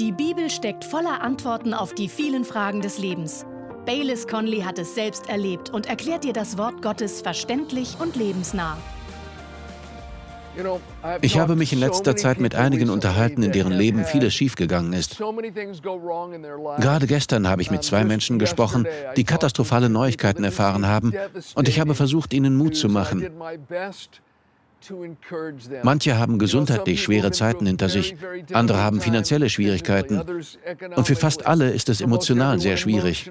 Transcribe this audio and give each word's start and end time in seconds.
Die 0.00 0.10
Bibel 0.10 0.50
steckt 0.50 0.84
voller 0.84 1.22
Antworten 1.22 1.72
auf 1.72 1.94
die 1.94 2.08
vielen 2.08 2.44
Fragen 2.44 2.80
des 2.80 2.98
Lebens. 2.98 3.46
Baylis 3.86 4.26
Conley 4.26 4.62
hat 4.62 4.76
es 4.80 4.96
selbst 4.96 5.28
erlebt 5.28 5.70
und 5.70 5.86
erklärt 5.86 6.24
dir 6.24 6.32
das 6.32 6.58
Wort 6.58 6.82
Gottes 6.82 7.22
verständlich 7.22 7.96
und 8.00 8.16
lebensnah. 8.16 8.76
Ich 11.20 11.38
habe 11.38 11.54
mich 11.54 11.72
in 11.72 11.78
letzter 11.78 12.16
Zeit 12.16 12.40
mit 12.40 12.56
einigen 12.56 12.90
unterhalten, 12.90 13.44
in 13.44 13.52
deren 13.52 13.72
Leben 13.72 14.04
vieles 14.04 14.34
schiefgegangen 14.34 14.92
ist. 14.92 15.18
Gerade 16.78 17.06
gestern 17.06 17.48
habe 17.48 17.62
ich 17.62 17.70
mit 17.70 17.84
zwei 17.84 18.04
Menschen 18.04 18.40
gesprochen, 18.40 18.88
die 19.16 19.24
katastrophale 19.24 19.88
Neuigkeiten 19.88 20.42
erfahren 20.42 20.88
haben, 20.88 21.12
und 21.54 21.68
ich 21.68 21.78
habe 21.78 21.94
versucht, 21.94 22.34
ihnen 22.34 22.56
Mut 22.56 22.74
zu 22.76 22.88
machen. 22.88 23.30
Manche 25.82 26.18
haben 26.18 26.38
gesundheitlich 26.38 27.02
schwere 27.02 27.30
Zeiten 27.30 27.66
hinter 27.66 27.88
sich, 27.88 28.16
andere 28.52 28.78
haben 28.78 29.00
finanzielle 29.00 29.48
Schwierigkeiten, 29.48 30.20
und 30.96 31.06
für 31.06 31.16
fast 31.16 31.46
alle 31.46 31.70
ist 31.70 31.88
es 31.88 32.00
emotional 32.00 32.58
sehr 32.60 32.76
schwierig. 32.76 33.30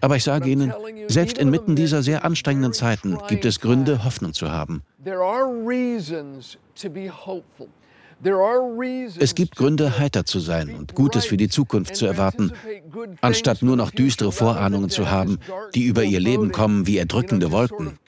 Aber 0.00 0.16
ich 0.16 0.24
sage 0.24 0.48
Ihnen, 0.48 0.72
selbst 1.08 1.38
inmitten 1.38 1.76
dieser 1.76 2.02
sehr 2.02 2.24
anstrengenden 2.24 2.72
Zeiten 2.72 3.18
gibt 3.28 3.44
es 3.44 3.60
Gründe, 3.60 4.04
Hoffnung 4.04 4.32
zu 4.32 4.50
haben. 4.50 4.82
Es 9.18 9.34
gibt 9.34 9.56
Gründe, 9.56 9.98
heiter 9.98 10.24
zu 10.26 10.40
sein 10.40 10.74
und 10.74 10.94
Gutes 10.94 11.24
für 11.24 11.38
die 11.38 11.48
Zukunft 11.48 11.96
zu 11.96 12.04
erwarten, 12.04 12.52
anstatt 13.22 13.62
nur 13.62 13.76
noch 13.76 13.90
düstere 13.90 14.30
Vorahnungen 14.30 14.90
zu 14.90 15.10
haben, 15.10 15.38
die 15.74 15.84
über 15.84 16.04
ihr 16.04 16.20
Leben 16.20 16.52
kommen 16.52 16.86
wie 16.86 16.98
erdrückende 16.98 17.50
Wolken. 17.50 17.98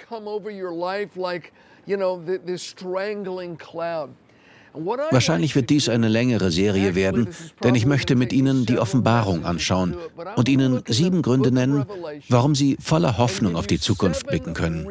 Wahrscheinlich 4.74 5.54
wird 5.54 5.70
dies 5.70 5.88
eine 5.88 6.08
längere 6.08 6.50
Serie 6.50 6.94
werden, 6.94 7.28
denn 7.62 7.74
ich 7.74 7.84
möchte 7.84 8.16
mit 8.16 8.32
Ihnen 8.32 8.64
die 8.64 8.78
Offenbarung 8.78 9.44
anschauen 9.44 9.96
und 10.36 10.48
Ihnen 10.48 10.82
sieben 10.86 11.22
Gründe 11.22 11.52
nennen, 11.52 11.84
warum 12.28 12.54
Sie 12.54 12.78
voller 12.80 13.18
Hoffnung 13.18 13.56
auf 13.56 13.66
die 13.66 13.78
Zukunft 13.78 14.26
blicken 14.26 14.54
können. 14.54 14.86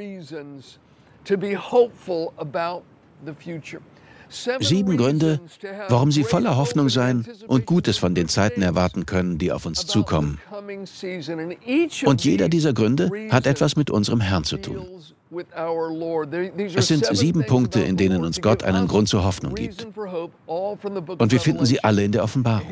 Sieben 4.60 4.98
Gründe, 4.98 5.42
warum 5.90 6.12
Sie 6.12 6.24
voller 6.24 6.56
Hoffnung 6.56 6.90
sein 6.90 7.26
und 7.48 7.66
Gutes 7.66 7.98
von 7.98 8.16
den 8.16 8.28
Zeiten 8.28 8.62
erwarten 8.62 9.06
können, 9.06 9.38
die 9.38 9.52
auf 9.52 9.66
uns 9.66 9.86
zukommen. 9.88 10.40
Und 12.06 12.24
jeder 12.24 12.50
dieser 12.50 12.74
Gründe 12.74 13.12
hat 13.30 13.46
etwas 13.46 13.76
mit 13.76 13.90
unserem 13.90 14.22
Herrn 14.22 14.44
zu 14.44 14.58
tun. 14.58 14.88
Es 16.76 16.88
sind 16.88 17.06
sieben 17.16 17.46
Punkte, 17.46 17.80
in 17.82 17.96
denen 17.96 18.26
uns 18.26 18.42
Gott 18.42 18.64
einen 18.64 18.88
Grund 18.88 19.08
zur 19.08 19.24
Hoffnung 19.24 19.56
gibt. 19.56 19.88
Und 19.96 21.32
wir 21.32 21.40
finden 21.40 21.66
sie 21.66 21.84
alle 21.84 22.04
in 22.04 22.12
der 22.12 22.24
Offenbarung. 22.24 22.68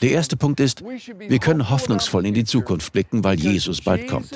Der 0.00 0.10
erste 0.10 0.36
Punkt 0.36 0.60
ist, 0.60 0.84
wir 0.84 1.38
können 1.38 1.68
hoffnungsvoll 1.68 2.26
in 2.26 2.34
die 2.34 2.44
Zukunft 2.44 2.92
blicken, 2.92 3.24
weil 3.24 3.38
Jesus 3.38 3.80
bald 3.80 4.06
kommt. 4.08 4.30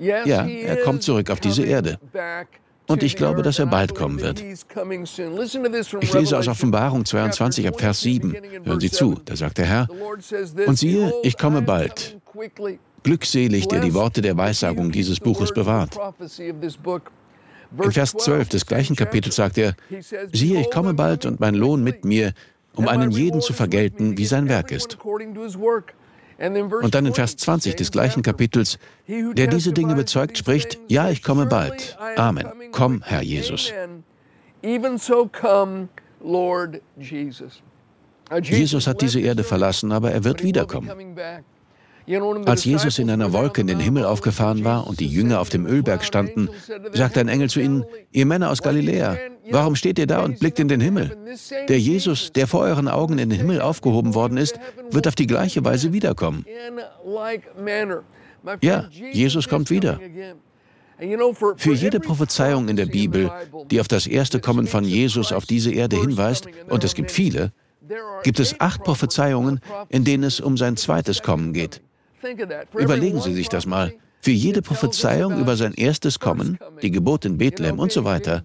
Ja, 0.00 0.46
er 0.46 0.76
kommt 0.82 1.02
zurück 1.02 1.30
auf 1.30 1.40
diese 1.40 1.64
Erde. 1.64 1.98
Und 2.86 3.02
ich 3.02 3.16
glaube, 3.16 3.42
dass 3.42 3.58
er 3.58 3.66
bald 3.66 3.94
kommen 3.94 4.18
wird. 4.20 4.40
Ich 6.00 6.14
lese 6.14 6.38
aus 6.38 6.48
Offenbarung 6.48 7.04
22 7.04 7.68
ab 7.68 7.78
Vers 7.78 8.00
7. 8.00 8.34
Hören 8.64 8.80
Sie 8.80 8.90
zu, 8.90 9.20
da 9.24 9.36
sagt 9.36 9.58
der 9.58 9.66
Herr, 9.66 9.88
und 10.66 10.78
siehe, 10.78 11.12
ich 11.22 11.36
komme 11.36 11.60
bald. 11.60 12.16
Glückselig, 13.02 13.68
der 13.68 13.80
die 13.80 13.94
Worte 13.94 14.22
der 14.22 14.36
Weissagung 14.36 14.90
dieses 14.90 15.20
Buches 15.20 15.52
bewahrt. 15.52 15.98
In 17.82 17.92
Vers 17.92 18.12
12 18.12 18.48
des 18.48 18.66
gleichen 18.66 18.96
Kapitels 18.96 19.36
sagt 19.36 19.58
er, 19.58 19.74
siehe, 20.32 20.60
ich 20.60 20.70
komme 20.70 20.94
bald 20.94 21.26
und 21.26 21.38
mein 21.38 21.54
Lohn 21.54 21.84
mit 21.84 22.04
mir, 22.04 22.32
um 22.74 22.88
einen 22.88 23.10
jeden 23.10 23.40
zu 23.40 23.52
vergelten, 23.52 24.16
wie 24.16 24.24
sein 24.24 24.48
Werk 24.48 24.70
ist. 24.70 24.96
Und 26.38 26.94
dann 26.94 27.06
in 27.06 27.14
Vers 27.14 27.36
20 27.36 27.74
des 27.74 27.90
gleichen 27.90 28.22
Kapitels, 28.22 28.78
der 29.08 29.48
diese 29.48 29.72
Dinge 29.72 29.94
bezeugt, 29.96 30.38
spricht, 30.38 30.78
ja, 30.86 31.10
ich 31.10 31.22
komme 31.22 31.46
bald. 31.46 31.98
Amen. 32.16 32.46
Komm, 32.70 33.02
Herr 33.04 33.22
Jesus. 33.22 33.72
Jesus 38.42 38.86
hat 38.86 39.00
diese 39.00 39.20
Erde 39.20 39.42
verlassen, 39.44 39.92
aber 39.92 40.12
er 40.12 40.24
wird 40.24 40.42
wiederkommen. 40.42 40.88
Als 42.46 42.64
Jesus 42.64 42.98
in 42.98 43.10
einer 43.10 43.32
Wolke 43.32 43.60
in 43.60 43.66
den 43.66 43.80
Himmel 43.80 44.04
aufgefahren 44.04 44.64
war 44.64 44.86
und 44.86 45.00
die 45.00 45.06
Jünger 45.06 45.40
auf 45.40 45.50
dem 45.50 45.66
Ölberg 45.66 46.04
standen, 46.04 46.48
sagte 46.92 47.20
ein 47.20 47.28
Engel 47.28 47.50
zu 47.50 47.60
ihnen, 47.60 47.84
ihr 48.12 48.24
Männer 48.24 48.50
aus 48.50 48.62
Galiläa, 48.62 49.16
warum 49.50 49.76
steht 49.76 49.98
ihr 49.98 50.06
da 50.06 50.22
und 50.22 50.38
blickt 50.40 50.58
in 50.58 50.68
den 50.68 50.80
Himmel? 50.80 51.16
Der 51.68 51.78
Jesus, 51.78 52.32
der 52.32 52.46
vor 52.46 52.60
euren 52.60 52.88
Augen 52.88 53.18
in 53.18 53.28
den 53.28 53.38
Himmel 53.38 53.60
aufgehoben 53.60 54.14
worden 54.14 54.38
ist, 54.38 54.58
wird 54.90 55.06
auf 55.06 55.14
die 55.14 55.26
gleiche 55.26 55.64
Weise 55.64 55.92
wiederkommen. 55.92 56.46
Ja, 58.62 58.88
Jesus 59.12 59.48
kommt 59.48 59.68
wieder. 59.68 60.00
Für 61.56 61.74
jede 61.74 62.00
Prophezeiung 62.00 62.68
in 62.68 62.76
der 62.76 62.86
Bibel, 62.86 63.30
die 63.70 63.80
auf 63.80 63.88
das 63.88 64.06
erste 64.06 64.40
Kommen 64.40 64.66
von 64.66 64.84
Jesus 64.84 65.32
auf 65.32 65.46
diese 65.46 65.72
Erde 65.72 66.00
hinweist, 66.00 66.48
und 66.68 66.82
es 66.84 66.94
gibt 66.94 67.10
viele, 67.10 67.52
gibt 68.22 68.40
es 68.40 68.60
acht 68.60 68.82
Prophezeiungen, 68.82 69.60
in 69.90 70.04
denen 70.04 70.24
es 70.24 70.40
um 70.40 70.56
sein 70.56 70.76
zweites 70.76 71.22
Kommen 71.22 71.52
geht. 71.52 71.82
Überlegen 72.74 73.20
Sie 73.20 73.34
sich 73.34 73.48
das 73.48 73.66
mal. 73.66 73.92
Für 74.20 74.32
jede 74.32 74.62
Prophezeiung 74.62 75.40
über 75.40 75.56
sein 75.56 75.74
erstes 75.74 76.18
Kommen, 76.18 76.58
die 76.82 76.90
Geburt 76.90 77.24
in 77.24 77.38
Bethlehem 77.38 77.78
und 77.78 77.92
so 77.92 78.04
weiter, 78.04 78.42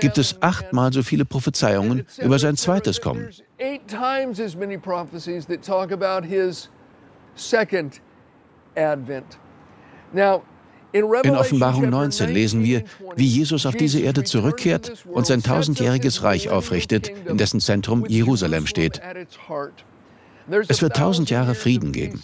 gibt 0.00 0.18
es 0.18 0.40
achtmal 0.40 0.92
so 0.92 1.02
viele 1.02 1.24
Prophezeiungen 1.24 2.06
über 2.18 2.38
sein 2.38 2.56
zweites 2.56 3.00
Kommen. 3.00 3.28
In 10.94 11.36
Offenbarung 11.36 11.88
19 11.88 12.30
lesen 12.30 12.64
wir, 12.64 12.84
wie 13.16 13.26
Jesus 13.26 13.66
auf 13.66 13.74
diese 13.76 14.00
Erde 14.00 14.24
zurückkehrt 14.24 15.06
und 15.06 15.26
sein 15.26 15.42
tausendjähriges 15.42 16.22
Reich 16.22 16.50
aufrichtet, 16.50 17.10
in 17.26 17.38
dessen 17.38 17.60
Zentrum 17.60 18.04
Jerusalem 18.08 18.66
steht. 18.66 19.00
Es 20.68 20.82
wird 20.82 20.96
tausend 20.96 21.30
Jahre 21.30 21.54
Frieden 21.54 21.92
geben. 21.92 22.20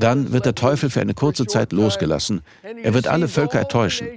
Dann 0.00 0.32
wird 0.32 0.46
der 0.46 0.54
Teufel 0.54 0.90
für 0.90 1.00
eine 1.00 1.14
kurze 1.14 1.46
Zeit 1.46 1.72
losgelassen. 1.72 2.42
Er 2.82 2.94
wird 2.94 3.08
alle 3.08 3.28
Völker 3.28 3.68
täuschen. 3.68 4.08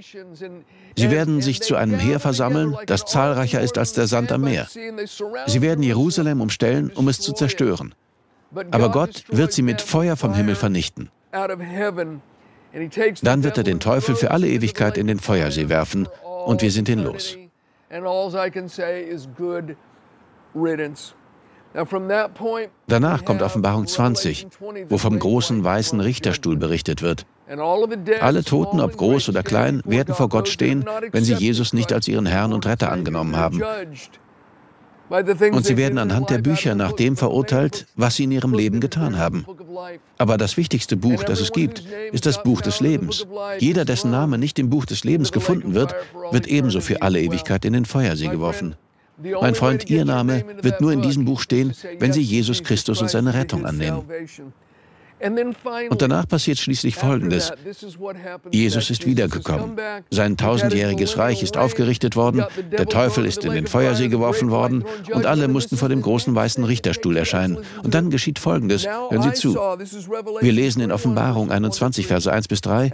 Sie 0.96 1.10
werden 1.10 1.40
sich 1.40 1.62
zu 1.62 1.76
einem 1.76 1.98
Heer 1.98 2.20
versammeln, 2.20 2.76
das 2.86 3.04
zahlreicher 3.04 3.60
ist 3.60 3.78
als 3.78 3.92
der 3.92 4.06
Sand 4.06 4.30
am 4.32 4.42
Meer. 4.42 4.68
Sie 5.46 5.62
werden 5.62 5.82
Jerusalem 5.82 6.40
umstellen, 6.40 6.90
um 6.94 7.08
es 7.08 7.20
zu 7.20 7.32
zerstören. 7.32 7.94
Aber 8.70 8.90
Gott 8.90 9.24
wird 9.28 9.52
sie 9.52 9.62
mit 9.62 9.80
Feuer 9.80 10.16
vom 10.16 10.34
Himmel 10.34 10.54
vernichten. 10.54 11.10
Dann 13.22 13.44
wird 13.44 13.58
er 13.58 13.64
den 13.64 13.80
Teufel 13.80 14.14
für 14.14 14.30
alle 14.30 14.48
Ewigkeit 14.48 14.98
in 14.98 15.06
den 15.06 15.18
Feuersee 15.18 15.68
werfen 15.68 16.08
und 16.46 16.62
wir 16.62 16.70
sind 16.70 16.88
ihn 16.88 17.00
los. 17.00 17.36
Danach 22.86 23.24
kommt 23.24 23.42
Offenbarung 23.42 23.86
20, 23.86 24.46
wo 24.88 24.98
vom 24.98 25.18
großen 25.18 25.64
weißen 25.64 26.00
Richterstuhl 26.00 26.56
berichtet 26.56 27.02
wird. 27.02 27.26
Alle 28.20 28.44
Toten, 28.44 28.80
ob 28.80 28.96
groß 28.96 29.28
oder 29.28 29.42
klein, 29.42 29.82
werden 29.84 30.14
vor 30.14 30.28
Gott 30.28 30.48
stehen, 30.48 30.84
wenn 31.10 31.24
sie 31.24 31.34
Jesus 31.34 31.72
nicht 31.72 31.92
als 31.92 32.08
ihren 32.08 32.26
Herrn 32.26 32.52
und 32.52 32.66
Retter 32.66 32.90
angenommen 32.90 33.36
haben. 33.36 33.62
Und 35.52 35.66
sie 35.66 35.76
werden 35.76 35.98
anhand 35.98 36.30
der 36.30 36.38
Bücher 36.38 36.74
nach 36.74 36.92
dem 36.92 37.16
verurteilt, 37.18 37.86
was 37.96 38.16
sie 38.16 38.24
in 38.24 38.32
ihrem 38.32 38.54
Leben 38.54 38.80
getan 38.80 39.18
haben. 39.18 39.44
Aber 40.16 40.38
das 40.38 40.56
wichtigste 40.56 40.96
Buch, 40.96 41.22
das 41.24 41.40
es 41.40 41.52
gibt, 41.52 41.84
ist 42.12 42.24
das 42.24 42.42
Buch 42.42 42.62
des 42.62 42.80
Lebens. 42.80 43.26
Jeder, 43.58 43.84
dessen 43.84 44.10
Name 44.10 44.38
nicht 44.38 44.58
im 44.58 44.70
Buch 44.70 44.86
des 44.86 45.04
Lebens 45.04 45.30
gefunden 45.30 45.74
wird, 45.74 45.94
wird 46.30 46.46
ebenso 46.46 46.80
für 46.80 47.02
alle 47.02 47.20
Ewigkeit 47.20 47.66
in 47.66 47.74
den 47.74 47.84
Feuersee 47.84 48.28
geworfen. 48.28 48.76
Mein 49.18 49.54
Freund, 49.54 49.88
Ihr 49.90 50.04
Name 50.04 50.44
wird 50.62 50.80
nur 50.80 50.92
in 50.92 51.02
diesem 51.02 51.24
Buch 51.24 51.40
stehen, 51.40 51.74
wenn 51.98 52.12
Sie 52.12 52.22
Jesus 52.22 52.62
Christus 52.62 53.00
und 53.02 53.10
seine 53.10 53.34
Rettung 53.34 53.66
annehmen. 53.66 54.02
Und 55.90 56.02
danach 56.02 56.26
passiert 56.26 56.58
schließlich 56.58 56.96
Folgendes. 56.96 57.52
Jesus 58.50 58.90
ist 58.90 59.06
wiedergekommen. 59.06 59.76
Sein 60.10 60.36
tausendjähriges 60.36 61.16
Reich 61.16 61.42
ist 61.42 61.56
aufgerichtet 61.56 62.16
worden, 62.16 62.44
der 62.70 62.86
Teufel 62.86 63.24
ist 63.24 63.44
in 63.44 63.52
den 63.52 63.66
Feuersee 63.66 64.08
geworfen 64.08 64.50
worden 64.50 64.84
und 65.12 65.26
alle 65.26 65.46
mussten 65.48 65.76
vor 65.76 65.88
dem 65.88 66.02
großen 66.02 66.34
weißen 66.34 66.64
Richterstuhl 66.64 67.16
erscheinen. 67.16 67.58
Und 67.82 67.94
dann 67.94 68.10
geschieht 68.10 68.38
Folgendes. 68.38 68.86
Hören 68.86 69.22
Sie 69.22 69.32
zu. 69.32 69.54
Wir 69.54 70.52
lesen 70.52 70.82
in 70.82 70.90
Offenbarung 70.90 71.50
21, 71.50 72.06
Verse 72.06 72.30
1 72.30 72.48
bis 72.48 72.60
3. 72.62 72.92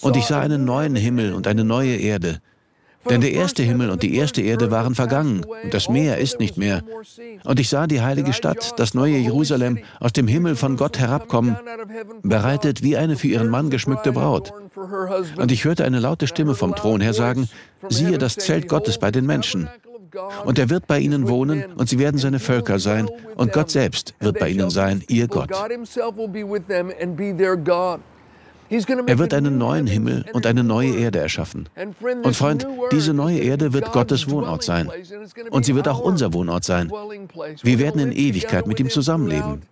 Und 0.00 0.16
ich 0.16 0.24
sah 0.24 0.40
einen 0.40 0.64
neuen 0.64 0.96
Himmel 0.96 1.34
und 1.34 1.46
eine 1.46 1.64
neue 1.64 1.96
Erde. 1.96 2.40
Denn 3.10 3.20
der 3.20 3.32
erste 3.32 3.62
Himmel 3.62 3.90
und 3.90 4.02
die 4.02 4.16
erste 4.16 4.42
Erde 4.42 4.70
waren 4.70 4.94
vergangen 4.94 5.44
und 5.62 5.74
das 5.74 5.88
Meer 5.88 6.18
ist 6.18 6.40
nicht 6.40 6.56
mehr. 6.56 6.82
Und 7.44 7.60
ich 7.60 7.68
sah 7.68 7.86
die 7.86 8.02
heilige 8.02 8.32
Stadt, 8.32 8.74
das 8.78 8.94
neue 8.94 9.16
Jerusalem, 9.16 9.78
aus 10.00 10.12
dem 10.12 10.28
Himmel 10.28 10.56
von 10.56 10.76
Gott 10.76 10.98
herabkommen, 10.98 11.56
bereitet 12.22 12.82
wie 12.82 12.96
eine 12.96 13.16
für 13.16 13.28
ihren 13.28 13.48
Mann 13.48 13.70
geschmückte 13.70 14.12
Braut. 14.12 14.52
Und 15.36 15.52
ich 15.52 15.64
hörte 15.64 15.84
eine 15.84 16.00
laute 16.00 16.26
Stimme 16.26 16.54
vom 16.54 16.74
Thron 16.74 17.00
her 17.00 17.14
sagen, 17.14 17.48
siehe 17.88 18.18
das 18.18 18.36
Zelt 18.36 18.68
Gottes 18.68 18.98
bei 18.98 19.10
den 19.10 19.26
Menschen. 19.26 19.68
Und 20.44 20.58
er 20.58 20.70
wird 20.70 20.86
bei 20.86 20.98
ihnen 20.98 21.28
wohnen 21.28 21.64
und 21.76 21.88
sie 21.88 21.98
werden 21.98 22.18
seine 22.18 22.38
Völker 22.38 22.78
sein 22.78 23.08
und 23.36 23.52
Gott 23.52 23.70
selbst 23.70 24.14
wird 24.20 24.38
bei 24.38 24.48
ihnen 24.48 24.70
sein, 24.70 25.02
ihr 25.08 25.28
Gott. 25.28 25.50
Er 28.68 29.18
wird 29.18 29.34
einen 29.34 29.58
neuen 29.58 29.86
Himmel 29.86 30.24
und 30.32 30.46
eine 30.46 30.64
neue 30.64 30.94
Erde 30.96 31.20
erschaffen. 31.20 31.68
Und 32.22 32.36
Freund, 32.36 32.66
diese 32.92 33.14
neue 33.14 33.38
Erde 33.38 33.72
wird 33.72 33.92
Gottes 33.92 34.28
Wohnort 34.30 34.62
sein. 34.62 34.90
Und 35.50 35.64
sie 35.64 35.74
wird 35.74 35.88
auch 35.88 36.00
unser 36.00 36.32
Wohnort 36.32 36.64
sein. 36.64 36.90
Wir 37.62 37.78
werden 37.78 38.00
in 38.00 38.12
Ewigkeit 38.12 38.66
mit 38.66 38.80
ihm 38.80 38.90
zusammenleben. 38.90 39.62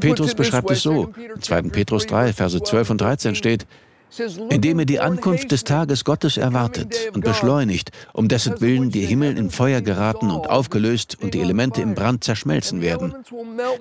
Petrus 0.00 0.34
beschreibt 0.34 0.70
es 0.70 0.82
so. 0.82 1.12
In 1.34 1.40
2. 1.40 1.62
Petrus 1.62 2.06
3, 2.06 2.32
Verse 2.32 2.62
12 2.62 2.90
und 2.90 3.00
13 3.00 3.34
steht, 3.34 3.66
indem 4.50 4.80
ihr 4.80 4.86
die 4.86 5.00
Ankunft 5.00 5.50
des 5.52 5.64
Tages 5.64 6.04
Gottes 6.04 6.36
erwartet 6.36 7.10
und 7.14 7.24
beschleunigt, 7.24 7.90
um 8.12 8.28
dessen 8.28 8.60
Willen 8.60 8.90
die 8.90 9.06
Himmel 9.06 9.36
in 9.36 9.50
Feuer 9.50 9.80
geraten 9.80 10.30
und 10.30 10.48
aufgelöst 10.48 11.18
und 11.20 11.34
die 11.34 11.40
Elemente 11.40 11.82
im 11.82 11.94
Brand 11.94 12.24
zerschmelzen 12.24 12.80
werden. 12.80 13.14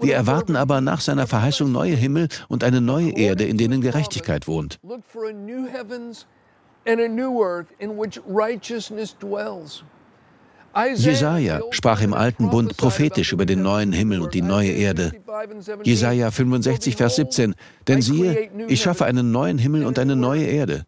Wir 0.02 0.16
erwarten 0.16 0.56
aber 0.56 0.82
nach 0.82 1.02
seiner 1.02 1.28
Verheißung 1.28 1.72
neue 1.72 1.96
Himmel 1.96 2.28
und 2.48 2.64
eine 2.64 2.82
neue 2.82 3.12
Erde, 3.12 3.46
in 3.46 3.58
denen 3.58 3.82
Gerechtigkeit 3.82 4.48
wohnt. 4.48 4.80
and 6.86 7.00
a 7.00 7.08
new 7.08 7.42
earth 7.42 7.68
in 7.80 7.98
which 7.98 8.20
righteousness 8.26 9.14
dwells. 9.14 9.84
Jesaja 10.96 11.62
sprach 11.72 12.02
im 12.02 12.14
Alten 12.14 12.50
Bund 12.50 12.78
prophetisch 12.78 13.34
über 13.34 13.46
den 13.46 13.62
neuen 13.62 13.92
Himmel 13.92 14.22
und 14.22 14.34
die 14.34 14.42
neue 14.42 14.72
Erde. 14.72 15.12
Jesaja 15.84 16.32
65, 16.32 16.96
Vers 16.96 17.16
17. 17.18 17.56
Denn 17.88 18.02
siehe, 18.02 18.50
ich 18.68 18.82
schaffe 18.82 19.06
einen 19.06 19.32
neuen 19.32 19.58
Himmel 19.58 19.86
und 19.86 20.00
eine 20.00 20.16
neue 20.16 20.46
Erde. 20.46 20.86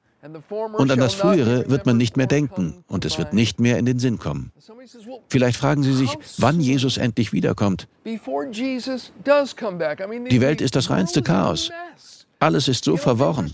Und 0.78 0.90
an 0.90 1.00
das 1.00 1.14
Frühere 1.14 1.70
wird 1.70 1.86
man 1.86 1.98
nicht 1.98 2.16
mehr 2.16 2.28
denken 2.28 2.84
und 2.88 3.04
es 3.04 3.18
wird 3.18 3.34
nicht 3.34 3.60
mehr 3.60 3.78
in 3.78 3.86
den 3.86 4.00
Sinn 4.00 4.20
kommen. 4.20 4.54
Vielleicht 5.28 5.58
fragen 5.58 5.84
Sie 5.84 5.94
sich, 5.94 6.18
wann 6.38 6.62
Jesus 6.62 6.96
endlich 6.98 7.34
wiederkommt. 7.34 7.90
Die 8.06 8.20
Welt 10.42 10.62
ist 10.62 10.78
das 10.78 10.90
reinste 10.90 11.22
Chaos. 11.24 11.72
Alles 12.40 12.70
ist 12.70 12.86
so 12.86 12.96
verworren. 12.96 13.52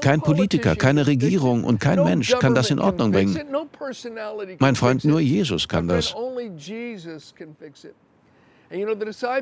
Kein 0.00 0.20
Politiker, 0.20 0.76
keine 0.76 1.06
Regierung 1.06 1.64
und 1.64 1.80
kein 1.80 2.02
Mensch 2.02 2.34
kann 2.38 2.54
das 2.54 2.70
in 2.70 2.78
Ordnung 2.78 3.12
bringen. 3.12 3.38
Mein 4.58 4.76
Freund, 4.76 5.04
nur 5.04 5.20
Jesus 5.20 5.68
kann 5.68 5.88
das. 5.88 6.14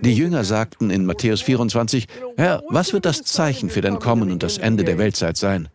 Die 0.03 0.15
Jünger 0.15 0.45
sagten 0.45 0.91
in 0.91 1.07
Matthäus 1.07 1.41
24, 1.43 2.07
Herr, 2.37 2.63
was 2.69 2.93
wird 2.93 3.07
das 3.07 3.23
Zeichen 3.23 3.71
für 3.71 3.81
dein 3.81 3.99
Kommen 3.99 4.31
und 4.31 4.43
das 4.43 4.59
Ende 4.59 4.85
der 4.85 4.99
Weltzeit 4.99 5.37
sein? 5.37 5.69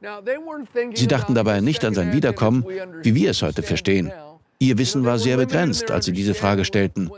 Sie 0.93 1.07
dachten 1.07 1.33
dabei 1.33 1.61
nicht 1.61 1.83
an 1.85 1.93
sein 1.93 2.13
Wiederkommen, 2.13 2.65
wie 3.03 3.15
wir 3.15 3.31
es 3.31 3.41
heute 3.41 3.63
verstehen. 3.63 4.11
Ihr 4.59 4.77
Wissen 4.77 5.05
war 5.05 5.19
sehr 5.19 5.37
begrenzt, 5.37 5.91
als 5.91 6.05
sie 6.05 6.13
diese 6.13 6.33
Frage 6.33 6.65
stellten. 6.65 7.11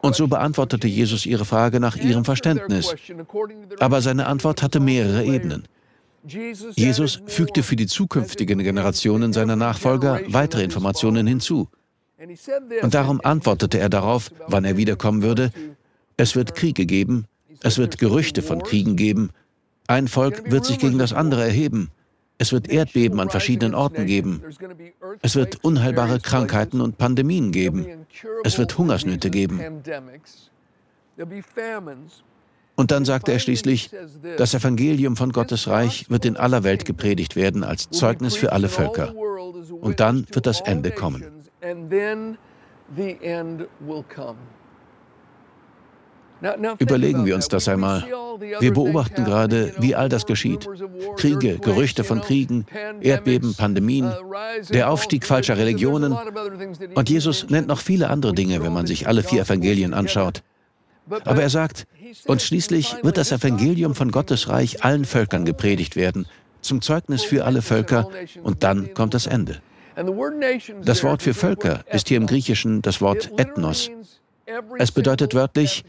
Und 0.00 0.14
so 0.14 0.26
beantwortete 0.26 0.88
Jesus 0.88 1.26
ihre 1.26 1.44
Frage 1.44 1.80
nach 1.80 1.96
ihrem 1.96 2.24
Verständnis. 2.24 2.94
Aber 3.78 4.00
seine 4.00 4.26
Antwort 4.26 4.62
hatte 4.62 4.80
mehrere 4.80 5.24
Ebenen. 5.24 5.68
Jesus 6.24 7.22
fügte 7.26 7.62
für 7.62 7.76
die 7.76 7.86
zukünftigen 7.86 8.58
Generationen 8.60 9.32
seiner 9.32 9.56
Nachfolger 9.56 10.20
weitere 10.28 10.62
Informationen 10.62 11.26
hinzu. 11.26 11.68
Und 12.82 12.94
darum 12.94 13.20
antwortete 13.22 13.78
er 13.78 13.88
darauf, 13.88 14.30
wann 14.46 14.64
er 14.64 14.76
wiederkommen 14.76 15.22
würde. 15.22 15.52
Es 16.16 16.36
wird 16.36 16.54
Kriege 16.54 16.86
geben, 16.86 17.26
es 17.62 17.78
wird 17.78 17.98
Gerüchte 17.98 18.42
von 18.42 18.62
Kriegen 18.62 18.96
geben, 18.96 19.30
ein 19.88 20.06
Volk 20.06 20.50
wird 20.50 20.64
sich 20.64 20.78
gegen 20.78 20.98
das 20.98 21.12
andere 21.12 21.42
erheben, 21.42 21.90
es 22.38 22.52
wird 22.52 22.68
Erdbeben 22.68 23.18
an 23.18 23.30
verschiedenen 23.30 23.74
Orten 23.74 24.06
geben, 24.06 24.42
es 25.22 25.34
wird 25.34 25.64
unheilbare 25.64 26.20
Krankheiten 26.20 26.80
und 26.80 26.98
Pandemien 26.98 27.50
geben, 27.50 28.06
es 28.44 28.58
wird 28.58 28.78
Hungersnöte 28.78 29.30
geben. 29.30 29.60
Und 32.74 32.90
dann 32.90 33.04
sagte 33.04 33.32
er 33.32 33.38
schließlich, 33.38 33.90
das 34.36 34.54
Evangelium 34.54 35.16
von 35.16 35.32
Gottes 35.32 35.68
Reich 35.68 36.08
wird 36.08 36.24
in 36.24 36.36
aller 36.36 36.64
Welt 36.64 36.84
gepredigt 36.84 37.36
werden 37.36 37.64
als 37.64 37.90
Zeugnis 37.90 38.34
für 38.34 38.52
alle 38.52 38.68
Völker. 38.68 39.14
Und 39.80 40.00
dann 40.00 40.26
wird 40.32 40.46
das 40.46 40.60
Ende 40.60 40.90
kommen. 40.90 41.24
Überlegen 46.78 47.24
wir 47.24 47.34
uns 47.36 47.48
das 47.48 47.68
einmal. 47.68 48.04
Wir 48.58 48.72
beobachten 48.72 49.24
gerade, 49.24 49.74
wie 49.78 49.94
all 49.94 50.08
das 50.08 50.26
geschieht. 50.26 50.68
Kriege, 51.16 51.58
Gerüchte 51.58 52.02
von 52.02 52.20
Kriegen, 52.20 52.66
Erdbeben, 53.00 53.54
Pandemien, 53.54 54.12
der 54.70 54.90
Aufstieg 54.90 55.24
falscher 55.24 55.56
Religionen. 55.56 56.16
Und 56.94 57.10
Jesus 57.10 57.48
nennt 57.48 57.68
noch 57.68 57.78
viele 57.78 58.10
andere 58.10 58.32
Dinge, 58.34 58.62
wenn 58.62 58.72
man 58.72 58.86
sich 58.86 59.06
alle 59.06 59.22
vier 59.22 59.42
Evangelien 59.42 59.94
anschaut. 59.94 60.42
Aber 61.08 61.42
er 61.42 61.50
sagt, 61.50 61.86
und 62.26 62.42
schließlich 62.42 62.96
wird 63.02 63.16
das 63.16 63.32
Evangelium 63.32 63.94
von 63.94 64.10
Gottes 64.10 64.48
Reich 64.48 64.84
allen 64.84 65.04
Völkern 65.04 65.44
gepredigt 65.44 65.96
werden, 65.96 66.26
zum 66.60 66.80
Zeugnis 66.80 67.22
für 67.24 67.44
alle 67.44 67.62
Völker, 67.62 68.08
und 68.42 68.62
dann 68.62 68.94
kommt 68.94 69.14
das 69.14 69.26
Ende. 69.26 69.60
Das 70.84 71.02
Wort 71.02 71.22
für 71.22 71.34
Völker 71.34 71.84
ist 71.90 72.08
hier 72.08 72.16
im 72.16 72.26
Griechischen 72.26 72.82
das 72.82 73.00
Wort 73.00 73.30
Ethnos. 73.36 73.90
Es 74.78 74.92
bedeutet 74.92 75.34
wörtlich, 75.34 75.84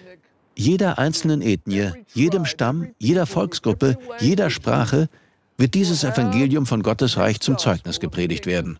jeder 0.55 0.99
einzelnen 0.99 1.41
Ethnie, 1.41 1.91
jedem 2.13 2.45
Stamm, 2.45 2.89
jeder 2.99 3.25
Volksgruppe, 3.25 3.97
jeder 4.19 4.49
Sprache 4.49 5.09
wird 5.57 5.73
dieses 5.73 6.03
Evangelium 6.03 6.65
von 6.65 6.83
Gottes 6.83 7.17
Reich 7.17 7.39
zum 7.39 7.57
Zeugnis 7.57 7.99
gepredigt 7.99 8.45
werden. 8.45 8.77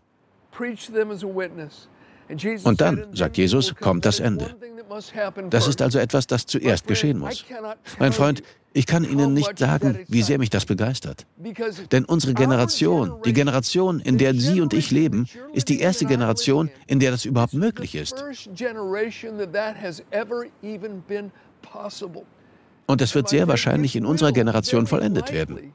Und 2.64 2.80
dann, 2.80 3.06
sagt 3.12 3.36
Jesus, 3.36 3.74
kommt 3.74 4.04
das 4.04 4.20
Ende. 4.20 4.54
Das 5.50 5.68
ist 5.68 5.82
also 5.82 5.98
etwas, 5.98 6.26
das 6.26 6.46
zuerst 6.46 6.86
geschehen 6.86 7.18
muss. 7.18 7.44
Mein 7.98 8.12
Freund, 8.12 8.42
ich 8.72 8.86
kann 8.86 9.04
Ihnen 9.04 9.34
nicht 9.34 9.58
sagen, 9.58 10.00
wie 10.08 10.22
sehr 10.22 10.38
mich 10.38 10.50
das 10.50 10.66
begeistert. 10.66 11.26
Denn 11.92 12.04
unsere 12.04 12.34
Generation, 12.34 13.20
die 13.24 13.32
Generation, 13.32 14.00
in 14.00 14.18
der 14.18 14.34
Sie 14.34 14.60
und 14.60 14.74
ich 14.74 14.90
leben, 14.90 15.26
ist 15.52 15.68
die 15.68 15.80
erste 15.80 16.06
Generation, 16.06 16.70
in 16.86 16.98
der 16.98 17.12
das 17.12 17.24
überhaupt 17.24 17.54
möglich 17.54 17.94
ist. 17.94 18.22
Und 22.86 23.00
es 23.00 23.14
wird 23.14 23.28
sehr 23.28 23.48
wahrscheinlich 23.48 23.96
in 23.96 24.04
unserer 24.04 24.32
Generation 24.32 24.86
vollendet 24.86 25.32
werden. 25.32 25.72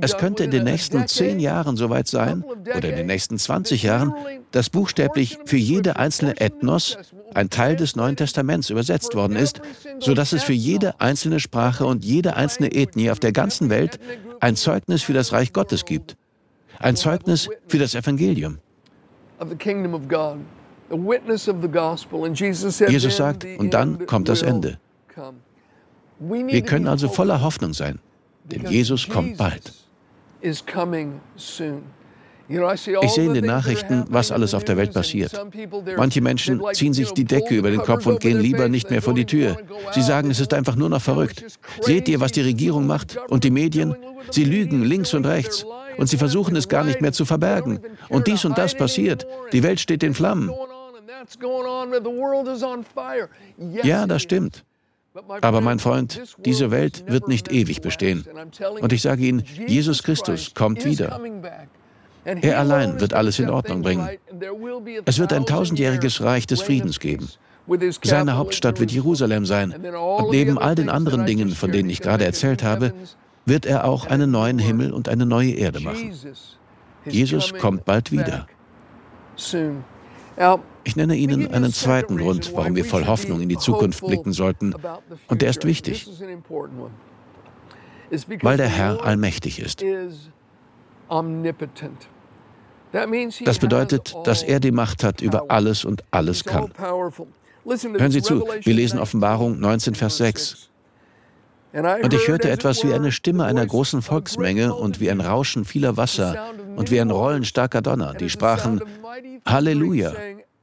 Es 0.00 0.16
könnte 0.16 0.44
in 0.44 0.50
den 0.50 0.64
nächsten 0.64 1.06
zehn 1.06 1.40
Jahren 1.40 1.76
soweit 1.76 2.08
sein, 2.08 2.42
oder 2.42 2.88
in 2.88 2.96
den 2.96 3.06
nächsten 3.06 3.38
20 3.38 3.82
Jahren, 3.82 4.12
dass 4.50 4.68
buchstäblich 4.68 5.38
für 5.46 5.56
jede 5.56 5.96
einzelne 5.96 6.40
Ethnos 6.40 6.98
ein 7.34 7.50
Teil 7.50 7.76
des 7.76 7.96
Neuen 7.96 8.16
Testaments 8.16 8.70
übersetzt 8.70 9.14
worden 9.14 9.36
ist, 9.36 9.60
sodass 10.00 10.32
es 10.32 10.42
für 10.42 10.52
jede 10.52 11.00
einzelne 11.00 11.40
Sprache 11.40 11.86
und 11.86 12.04
jede 12.04 12.36
einzelne 12.36 12.72
Ethnie 12.72 13.10
auf 13.10 13.20
der 13.20 13.32
ganzen 13.32 13.70
Welt 13.70 13.98
ein 14.40 14.56
Zeugnis 14.56 15.02
für 15.02 15.12
das 15.12 15.32
Reich 15.32 15.52
Gottes 15.52 15.84
gibt. 15.84 16.16
Ein 16.78 16.96
Zeugnis 16.96 17.48
für 17.68 17.78
das 17.78 17.94
Evangelium. 17.94 18.58
Jesus 22.88 23.16
sagt, 23.16 23.46
und 23.58 23.74
dann 23.74 24.06
kommt 24.06 24.28
das 24.28 24.42
Ende. 24.42 24.78
Wir 26.18 26.62
können 26.62 26.86
also 26.86 27.08
voller 27.08 27.40
Hoffnung 27.40 27.72
sein. 27.72 27.98
Denn 28.44 28.70
Jesus 28.70 29.08
kommt 29.08 29.36
bald. 29.36 29.72
Ich 30.40 30.62
sehe 33.12 33.24
in 33.24 33.34
den 33.34 33.46
Nachrichten, 33.46 34.04
was 34.10 34.30
alles 34.30 34.52
auf 34.52 34.64
der 34.64 34.76
Welt 34.76 34.92
passiert. 34.92 35.32
Manche 35.96 36.20
Menschen 36.20 36.62
ziehen 36.74 36.92
sich 36.92 37.10
die 37.12 37.24
Decke 37.24 37.54
über 37.54 37.70
den 37.70 37.80
Kopf 37.80 38.06
und 38.06 38.20
gehen 38.20 38.38
lieber 38.38 38.68
nicht 38.68 38.90
mehr 38.90 39.00
vor 39.00 39.14
die 39.14 39.24
Tür. 39.24 39.56
Sie 39.92 40.02
sagen, 40.02 40.30
es 40.30 40.40
ist 40.40 40.52
einfach 40.52 40.76
nur 40.76 40.90
noch 40.90 41.00
verrückt. 41.00 41.58
Seht 41.80 42.08
ihr, 42.08 42.20
was 42.20 42.32
die 42.32 42.42
Regierung 42.42 42.86
macht 42.86 43.16
und 43.28 43.44
die 43.44 43.50
Medien? 43.50 43.96
Sie 44.30 44.44
lügen 44.44 44.82
links 44.82 45.14
und 45.14 45.24
rechts 45.24 45.64
und 45.96 46.08
sie 46.08 46.18
versuchen 46.18 46.54
es 46.56 46.68
gar 46.68 46.84
nicht 46.84 47.00
mehr 47.00 47.12
zu 47.12 47.24
verbergen. 47.24 47.80
Und 48.10 48.26
dies 48.26 48.44
und 48.44 48.58
das 48.58 48.74
passiert. 48.74 49.26
Die 49.52 49.62
Welt 49.62 49.80
steht 49.80 50.02
in 50.02 50.12
Flammen. 50.12 50.50
Ja, 53.82 54.06
das 54.06 54.22
stimmt. 54.22 54.64
Aber 55.40 55.60
mein 55.60 55.78
Freund, 55.78 56.20
diese 56.44 56.70
Welt 56.70 57.04
wird 57.06 57.28
nicht 57.28 57.52
ewig 57.52 57.80
bestehen. 57.80 58.24
Und 58.80 58.92
ich 58.92 59.02
sage 59.02 59.22
Ihnen, 59.24 59.44
Jesus 59.66 60.02
Christus 60.02 60.54
kommt 60.54 60.84
wieder. 60.84 61.20
Er 62.24 62.58
allein 62.58 63.00
wird 63.00 63.14
alles 63.14 63.38
in 63.38 63.50
Ordnung 63.50 63.82
bringen. 63.82 64.08
Es 65.04 65.18
wird 65.18 65.32
ein 65.32 65.46
tausendjähriges 65.46 66.22
Reich 66.22 66.46
des 66.46 66.62
Friedens 66.62 66.98
geben. 66.98 67.28
Seine 68.02 68.36
Hauptstadt 68.36 68.80
wird 68.80 68.90
Jerusalem 68.90 69.46
sein. 69.46 69.72
Und 69.72 70.30
neben 70.30 70.58
all 70.58 70.74
den 70.74 70.88
anderen 70.88 71.26
Dingen, 71.26 71.50
von 71.50 71.70
denen 71.70 71.90
ich 71.90 72.00
gerade 72.00 72.24
erzählt 72.24 72.62
habe, 72.62 72.92
wird 73.46 73.66
er 73.66 73.84
auch 73.84 74.06
einen 74.06 74.30
neuen 74.30 74.58
Himmel 74.58 74.92
und 74.92 75.08
eine 75.08 75.26
neue 75.26 75.52
Erde 75.52 75.80
machen. 75.80 76.12
Jesus 77.04 77.52
kommt 77.54 77.84
bald 77.84 78.10
wieder. 78.10 78.46
Ich 80.84 80.96
nenne 80.96 81.16
Ihnen 81.16 81.52
einen 81.52 81.72
zweiten 81.72 82.16
Grund, 82.16 82.52
warum 82.54 82.76
wir 82.76 82.84
voll 82.84 83.06
Hoffnung 83.06 83.40
in 83.40 83.48
die 83.48 83.58
Zukunft 83.58 84.04
blicken 84.06 84.32
sollten. 84.32 84.74
Und 85.28 85.42
der 85.42 85.50
ist 85.50 85.64
wichtig. 85.64 86.08
Weil 88.42 88.56
der 88.56 88.68
Herr 88.68 89.04
allmächtig 89.04 89.58
ist. 89.60 89.82
Das 93.44 93.58
bedeutet, 93.58 94.14
dass 94.24 94.42
er 94.42 94.60
die 94.60 94.70
Macht 94.70 95.02
hat 95.02 95.20
über 95.20 95.46
alles 95.48 95.84
und 95.84 96.04
alles 96.10 96.44
kann. 96.44 96.72
Hören 96.78 98.10
Sie 98.10 98.22
zu, 98.22 98.46
wir 98.62 98.74
lesen 98.74 98.98
Offenbarung 98.98 99.58
19, 99.58 99.94
Vers 99.94 100.18
6. 100.18 100.70
Und 101.72 102.14
ich 102.14 102.28
hörte 102.28 102.50
etwas 102.50 102.84
wie 102.84 102.92
eine 102.92 103.10
Stimme 103.10 103.46
einer 103.46 103.66
großen 103.66 104.00
Volksmenge 104.00 104.74
und 104.74 105.00
wie 105.00 105.10
ein 105.10 105.20
Rauschen 105.20 105.64
vieler 105.64 105.96
Wasser 105.96 106.52
und 106.76 106.92
wie 106.92 107.00
ein 107.00 107.10
Rollen 107.10 107.44
starker 107.44 107.82
Donner, 107.82 108.14
die 108.14 108.30
sprachen, 108.30 108.80
Halleluja, 109.44 110.12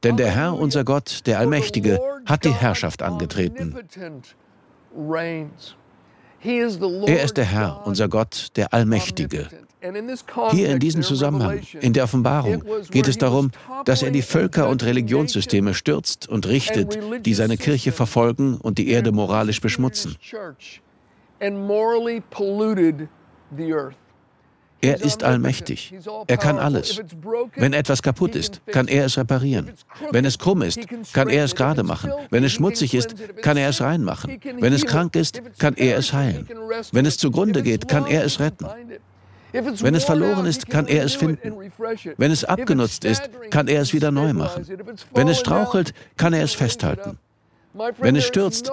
denn 0.04 0.18
der 0.18 0.32
Herr, 0.32 0.58
unser 0.58 0.84
Gott, 0.84 1.22
der 1.26 1.40
Allmächtige, 1.40 2.00
hat 2.26 2.46
die 2.46 2.54
Herrschaft 2.54 3.02
angetreten. 3.02 3.76
Er 6.44 7.24
ist 7.24 7.38
der 7.38 7.46
Herr, 7.46 7.82
unser 7.86 8.10
Gott, 8.10 8.48
der 8.56 8.74
Allmächtige. 8.74 9.48
Hier 10.52 10.70
in 10.70 10.80
diesem 10.80 11.02
Zusammenhang, 11.02 11.62
in 11.80 11.94
der 11.94 12.04
Offenbarung, 12.04 12.64
geht 12.92 13.08
es 13.08 13.18
darum, 13.18 13.52
dass 13.86 14.04
er 14.04 14.12
die 14.12 14.22
Völker 14.22 14.70
und 14.70 14.84
Religionssysteme 14.84 15.74
stürzt 15.74 16.30
und 16.30 16.48
richtet, 16.48 17.00
die 17.26 17.34
seine 17.34 17.58
Kirche 17.58 17.92
verfolgen 17.92 18.58
und 18.58 18.78
die 18.78 18.90
Erde 18.90 19.12
moralisch 19.12 19.60
beschmutzen. 19.60 20.16
Er 24.82 25.02
ist 25.02 25.24
allmächtig. 25.24 25.94
Er 26.28 26.38
kann 26.38 26.58
alles. 26.58 27.02
Wenn 27.56 27.74
etwas 27.74 28.02
kaputt 28.02 28.36
ist, 28.36 28.62
kann 28.68 28.88
er 28.88 29.06
es 29.06 29.18
reparieren. 29.18 29.72
Wenn 30.12 30.26
es 30.26 30.40
krumm 30.40 30.62
ist, 30.62 30.80
kann 31.14 31.30
er 31.30 31.46
es 31.46 31.56
gerade 31.56 31.84
machen. 31.84 32.12
Wenn 32.30 32.44
es 32.44 32.54
schmutzig 32.54 32.94
ist, 32.94 33.16
kann 33.42 33.58
er 33.58 33.70
es 33.70 33.82
reinmachen. 33.82 34.40
Wenn 34.60 34.74
es 34.74 34.86
krank 34.86 35.16
ist, 35.16 35.42
kann 35.60 35.76
er 35.76 35.98
es 35.98 36.14
heilen. 36.14 36.48
Wenn 36.92 37.06
es 37.06 37.18
zugrunde 37.18 37.62
geht, 37.62 37.88
kann 37.88 38.06
er 38.08 38.24
es 38.24 38.40
retten. 38.40 38.68
Wenn 39.52 39.96
es 39.96 40.06
verloren 40.06 40.46
ist, 40.46 40.70
kann 40.70 40.88
er 40.88 41.04
es 41.04 41.16
finden. 41.16 41.54
Wenn 42.18 42.32
es 42.32 42.44
abgenutzt 42.44 43.06
ist, 43.06 43.30
kann 43.50 43.68
er 43.68 43.82
es 43.82 43.94
wieder 43.94 44.12
neu 44.12 44.34
machen. 44.34 44.66
Wenn 45.14 45.28
es 45.28 45.40
strauchelt, 45.40 45.94
kann 46.18 46.34
er 46.34 46.44
es 46.44 46.54
festhalten. 46.54 47.18
Wenn 47.74 48.16
es 48.16 48.26
stürzt, 48.26 48.72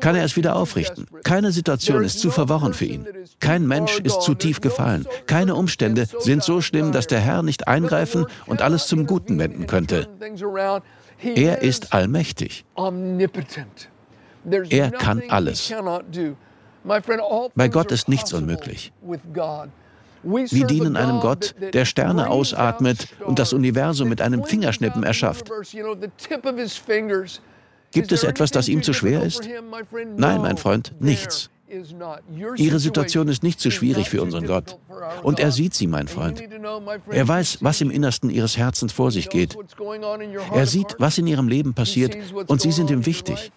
kann 0.00 0.16
er 0.16 0.24
es 0.24 0.36
wieder 0.36 0.56
aufrichten. 0.56 1.06
Keine 1.22 1.52
Situation 1.52 2.04
ist 2.04 2.20
zu 2.20 2.30
verworren 2.30 2.74
für 2.74 2.84
ihn. 2.84 3.06
Kein 3.40 3.66
Mensch 3.66 4.00
ist 4.00 4.22
zu 4.22 4.34
tief 4.34 4.60
gefallen. 4.60 5.06
Keine 5.26 5.54
Umstände 5.54 6.06
sind 6.18 6.42
so 6.42 6.60
schlimm, 6.60 6.92
dass 6.92 7.06
der 7.06 7.20
Herr 7.20 7.42
nicht 7.42 7.68
eingreifen 7.68 8.26
und 8.46 8.62
alles 8.62 8.86
zum 8.86 9.06
Guten 9.06 9.38
wenden 9.38 9.66
könnte. 9.66 10.08
Er 11.22 11.62
ist 11.62 11.92
allmächtig. 11.94 12.64
Er 14.68 14.90
kann 14.90 15.22
alles. 15.28 15.72
Bei 17.54 17.68
Gott 17.68 17.92
ist 17.92 18.08
nichts 18.08 18.32
unmöglich. 18.32 18.92
Wir 20.22 20.66
dienen 20.66 20.96
einem 20.96 21.20
Gott, 21.20 21.54
der 21.72 21.84
Sterne 21.84 22.30
ausatmet 22.30 23.08
und 23.24 23.38
das 23.38 23.52
Universum 23.52 24.08
mit 24.08 24.20
einem 24.20 24.44
Fingerschnippen 24.44 25.02
erschafft. 25.02 25.50
Gibt 27.94 28.12
es 28.12 28.24
etwas, 28.24 28.50
das 28.50 28.68
ihm 28.68 28.82
zu 28.82 28.92
schwer 28.92 29.22
ist? 29.22 29.48
Nein, 30.16 30.42
mein 30.42 30.58
Freund, 30.58 30.92
nichts. 31.00 31.48
Ihre 32.56 32.78
Situation 32.78 33.28
ist 33.28 33.42
nicht 33.42 33.58
zu 33.58 33.70
schwierig 33.70 34.10
für 34.10 34.22
unseren 34.22 34.46
Gott. 34.46 34.78
Und 35.22 35.40
er 35.40 35.50
sieht 35.50 35.74
sie, 35.74 35.86
mein 35.86 36.08
Freund. 36.08 36.42
Er 37.10 37.26
weiß, 37.26 37.58
was 37.62 37.80
im 37.80 37.90
Innersten 37.90 38.30
Ihres 38.30 38.56
Herzens 38.56 38.92
vor 38.92 39.10
sich 39.10 39.28
geht. 39.28 39.56
Er 40.52 40.66
sieht, 40.66 40.94
was 40.98 41.18
in 41.18 41.26
Ihrem 41.26 41.48
Leben 41.48 41.74
passiert, 41.74 42.16
und 42.46 42.60
Sie 42.60 42.72
sind 42.72 42.90
ihm 42.90 43.06
wichtig. 43.06 43.50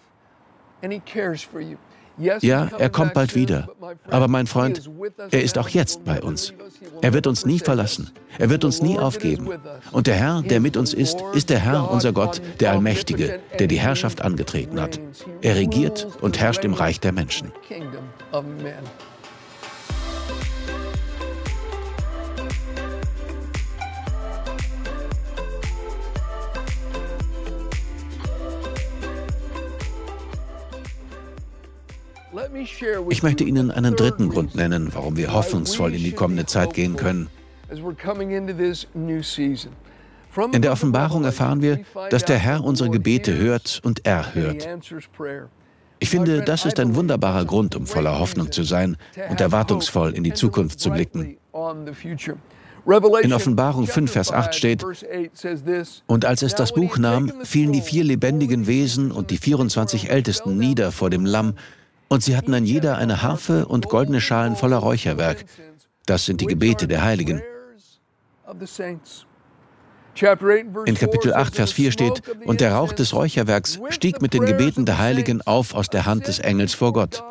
Ja, 2.18 2.68
er 2.78 2.90
kommt 2.90 3.14
bald 3.14 3.34
wieder. 3.34 3.68
Aber 4.10 4.28
mein 4.28 4.46
Freund, 4.46 4.90
er 5.30 5.42
ist 5.42 5.58
auch 5.58 5.68
jetzt 5.68 6.04
bei 6.04 6.20
uns. 6.20 6.52
Er 7.02 7.12
wird 7.12 7.26
uns 7.26 7.46
nie 7.46 7.58
verlassen. 7.58 8.10
Er 8.38 8.50
wird 8.50 8.64
uns 8.64 8.82
nie 8.82 8.98
aufgeben. 8.98 9.48
Und 9.92 10.06
der 10.06 10.14
Herr, 10.16 10.42
der 10.42 10.60
mit 10.60 10.76
uns 10.76 10.94
ist, 10.94 11.22
ist 11.34 11.50
der 11.50 11.58
Herr, 11.58 11.90
unser 11.90 12.12
Gott, 12.12 12.40
der 12.60 12.72
Allmächtige, 12.72 13.40
der 13.58 13.66
die 13.66 13.78
Herrschaft 13.78 14.22
angetreten 14.22 14.80
hat. 14.80 15.00
Er 15.42 15.56
regiert 15.56 16.06
und 16.20 16.38
herrscht 16.38 16.64
im 16.64 16.74
Reich 16.74 17.00
der 17.00 17.12
Menschen. 17.12 17.52
Ich 33.10 33.22
möchte 33.22 33.44
Ihnen 33.44 33.70
einen 33.70 33.96
dritten 33.96 34.28
Grund 34.28 34.54
nennen, 34.54 34.90
warum 34.92 35.16
wir 35.16 35.32
hoffnungsvoll 35.32 35.94
in 35.94 36.04
die 36.04 36.12
kommende 36.12 36.46
Zeit 36.46 36.74
gehen 36.74 36.96
können. 36.96 37.28
In 40.52 40.62
der 40.62 40.72
Offenbarung 40.72 41.24
erfahren 41.24 41.62
wir, 41.62 41.80
dass 42.10 42.24
der 42.24 42.38
Herr 42.38 42.62
unsere 42.62 42.90
Gebete 42.90 43.36
hört 43.36 43.80
und 43.82 44.06
erhört. 44.06 44.68
Ich 46.00 46.10
finde, 46.10 46.42
das 46.42 46.64
ist 46.64 46.78
ein 46.78 46.94
wunderbarer 46.94 47.44
Grund, 47.44 47.74
um 47.74 47.86
voller 47.86 48.18
Hoffnung 48.18 48.52
zu 48.52 48.62
sein 48.62 48.96
und 49.30 49.40
erwartungsvoll 49.40 50.12
in 50.12 50.22
die 50.22 50.34
Zukunft 50.34 50.78
zu 50.78 50.90
blicken. 50.90 51.38
In 53.22 53.32
Offenbarung 53.32 53.86
5, 53.86 54.10
Vers 54.10 54.32
8 54.32 54.54
steht, 54.54 54.84
und 56.06 56.24
als 56.24 56.42
es 56.42 56.54
das 56.54 56.72
Buch 56.72 56.98
nahm, 56.98 57.32
fielen 57.42 57.72
die 57.72 57.82
vier 57.82 58.04
lebendigen 58.04 58.66
Wesen 58.66 59.10
und 59.10 59.30
die 59.30 59.38
24 59.38 60.08
Ältesten 60.10 60.56
nieder 60.56 60.92
vor 60.92 61.10
dem 61.10 61.26
Lamm 61.26 61.54
und 62.08 62.22
sie 62.22 62.36
hatten 62.36 62.54
an 62.54 62.64
jeder 62.64 62.98
eine 62.98 63.22
Harfe 63.22 63.66
und 63.66 63.88
goldene 63.88 64.20
Schalen 64.20 64.56
voller 64.56 64.78
Räucherwerk. 64.78 65.44
Das 66.06 66.24
sind 66.24 66.40
die 66.40 66.46
Gebete 66.46 66.88
der 66.88 67.04
Heiligen. 67.04 67.42
In 70.86 70.94
Kapitel 70.96 71.32
8, 71.32 71.54
Vers 71.54 71.72
4 71.72 71.92
steht, 71.92 72.22
und 72.44 72.60
der 72.60 72.72
Rauch 72.72 72.92
des 72.92 73.14
Räucherwerks 73.14 73.78
stieg 73.90 74.20
mit 74.20 74.34
den 74.34 74.46
Gebeten 74.46 74.84
der 74.84 74.98
Heiligen 74.98 75.42
auf 75.42 75.74
aus 75.74 75.88
der 75.88 76.06
Hand 76.06 76.26
des 76.26 76.40
Engels 76.40 76.74
vor 76.74 76.92
Gott. 76.92 77.22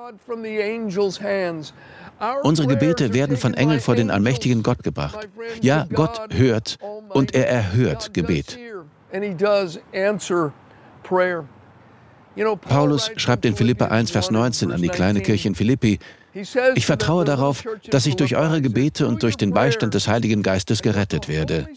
Unsere 2.44 2.68
Gebete 2.68 3.14
werden 3.14 3.38
von 3.38 3.54
Engeln 3.54 3.80
vor 3.80 3.96
den 3.96 4.10
allmächtigen 4.10 4.64
Gott 4.64 4.84
gebracht. 4.84 5.28
Ja, 5.62 5.86
Gott 5.94 6.22
hört 6.32 6.78
und 7.10 7.36
er 7.36 7.50
erhört 7.50 8.14
Gebet. 8.14 8.58
Paulus 12.62 13.12
schreibt 13.18 13.46
in 13.46 13.56
Philippa 13.56 13.86
1, 13.86 14.12
Vers 14.12 14.32
19 14.32 14.72
an 14.72 14.82
die 14.82 14.90
kleine 14.90 15.22
Kirche 15.22 15.48
in 15.48 15.56
Philippi, 15.56 16.00
ich 16.76 16.86
vertraue 16.86 17.26
darauf, 17.26 17.64
dass 17.90 18.06
ich 18.06 18.16
durch 18.16 18.36
eure 18.36 18.62
Gebete 18.62 19.08
und 19.08 19.24
durch 19.24 19.38
den 19.38 19.54
Beistand 19.54 19.94
des 19.94 20.08
Heiligen 20.08 20.44
Geistes 20.44 20.82
gerettet 20.82 21.28
werde. 21.28 21.68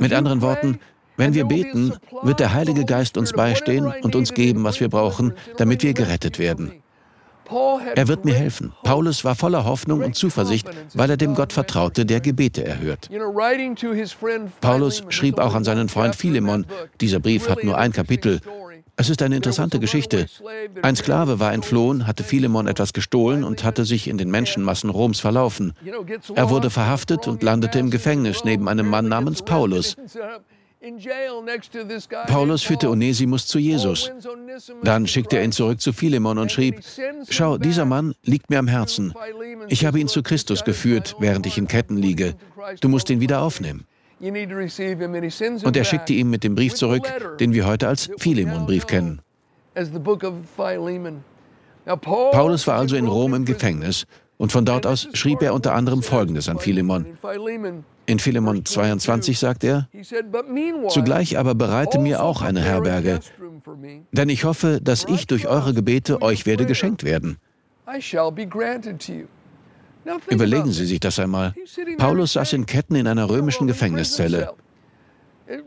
Mit 0.00 0.12
anderen 0.12 0.42
Worten, 0.42 0.80
wenn 1.16 1.34
wir 1.34 1.44
beten, 1.44 1.92
wird 2.22 2.40
der 2.40 2.52
Heilige 2.52 2.84
Geist 2.84 3.16
uns 3.16 3.32
beistehen 3.32 3.86
und 4.02 4.16
uns 4.16 4.34
geben, 4.34 4.64
was 4.64 4.80
wir 4.80 4.88
brauchen, 4.88 5.32
damit 5.56 5.82
wir 5.82 5.94
gerettet 5.94 6.38
werden. 6.38 6.82
Er 7.94 8.08
wird 8.08 8.24
mir 8.24 8.34
helfen. 8.34 8.72
Paulus 8.82 9.24
war 9.24 9.34
voller 9.34 9.64
Hoffnung 9.64 10.02
und 10.02 10.14
Zuversicht, 10.14 10.68
weil 10.94 11.10
er 11.10 11.16
dem 11.16 11.34
Gott 11.34 11.52
vertraute, 11.52 12.06
der 12.06 12.20
Gebete 12.20 12.64
erhört. 12.64 13.08
Paulus 14.60 15.02
schrieb 15.08 15.38
auch 15.38 15.54
an 15.54 15.64
seinen 15.64 15.88
Freund 15.88 16.16
Philemon, 16.16 16.66
dieser 17.00 17.20
Brief 17.20 17.48
hat 17.48 17.64
nur 17.64 17.78
ein 17.78 17.92
Kapitel. 17.92 18.40
Es 18.98 19.10
ist 19.10 19.20
eine 19.20 19.36
interessante 19.36 19.78
Geschichte. 19.78 20.26
Ein 20.80 20.96
Sklave 20.96 21.38
war 21.38 21.52
entflohen, 21.52 22.06
hatte 22.06 22.24
Philemon 22.24 22.66
etwas 22.66 22.94
gestohlen 22.94 23.44
und 23.44 23.62
hatte 23.62 23.84
sich 23.84 24.08
in 24.08 24.16
den 24.16 24.30
Menschenmassen 24.30 24.88
Roms 24.88 25.20
verlaufen. 25.20 25.74
Er 26.34 26.48
wurde 26.48 26.70
verhaftet 26.70 27.28
und 27.28 27.42
landete 27.42 27.78
im 27.78 27.90
Gefängnis 27.90 28.44
neben 28.44 28.68
einem 28.68 28.88
Mann 28.88 29.08
namens 29.08 29.42
Paulus. 29.42 29.96
Paulus 32.26 32.62
führte 32.62 32.90
Onesimus 32.90 33.46
zu 33.46 33.58
Jesus. 33.58 34.10
Dann 34.82 35.06
schickte 35.06 35.38
er 35.38 35.44
ihn 35.44 35.52
zurück 35.52 35.80
zu 35.80 35.92
Philemon 35.92 36.38
und 36.38 36.52
schrieb, 36.52 36.80
Schau, 37.28 37.58
dieser 37.58 37.84
Mann 37.84 38.14
liegt 38.22 38.50
mir 38.50 38.58
am 38.58 38.68
Herzen. 38.68 39.14
Ich 39.68 39.84
habe 39.84 39.98
ihn 39.98 40.08
zu 40.08 40.22
Christus 40.22 40.64
geführt, 40.64 41.16
während 41.18 41.46
ich 41.46 41.58
in 41.58 41.66
Ketten 41.66 41.96
liege. 41.96 42.34
Du 42.80 42.88
musst 42.88 43.10
ihn 43.10 43.20
wieder 43.20 43.42
aufnehmen. 43.42 43.86
Und 44.20 45.76
er 45.76 45.84
schickte 45.84 46.12
ihn 46.12 46.30
mit 46.30 46.44
dem 46.44 46.54
Brief 46.54 46.74
zurück, 46.74 47.36
den 47.38 47.52
wir 47.52 47.66
heute 47.66 47.88
als 47.88 48.10
Philemon-Brief 48.18 48.86
kennen. 48.86 49.20
Paulus 52.32 52.66
war 52.66 52.76
also 52.78 52.96
in 52.96 53.06
Rom 53.06 53.34
im 53.34 53.44
Gefängnis 53.44 54.06
und 54.38 54.52
von 54.52 54.64
dort 54.64 54.86
aus 54.86 55.08
schrieb 55.12 55.42
er 55.42 55.54
unter 55.54 55.74
anderem 55.74 56.02
Folgendes 56.02 56.48
an 56.48 56.58
Philemon. 56.58 57.06
In 58.06 58.18
Philemon 58.20 58.64
22 58.64 59.38
sagt 59.38 59.64
er, 59.64 59.88
Zugleich 60.88 61.38
aber 61.38 61.54
bereite 61.54 61.98
mir 61.98 62.22
auch 62.22 62.42
eine 62.42 62.60
Herberge, 62.62 63.20
denn 64.12 64.28
ich 64.28 64.44
hoffe, 64.44 64.80
dass 64.82 65.04
ich 65.04 65.26
durch 65.26 65.48
eure 65.48 65.74
Gebete 65.74 66.22
euch 66.22 66.46
werde 66.46 66.66
geschenkt 66.66 67.02
werden. 67.02 67.38
Überlegen 70.30 70.72
Sie 70.72 70.86
sich 70.86 71.00
das 71.00 71.18
einmal. 71.18 71.54
Paulus 71.98 72.34
saß 72.34 72.52
in 72.52 72.66
Ketten 72.66 72.94
in 72.94 73.08
einer 73.08 73.28
römischen 73.28 73.66
Gefängniszelle. 73.66 74.54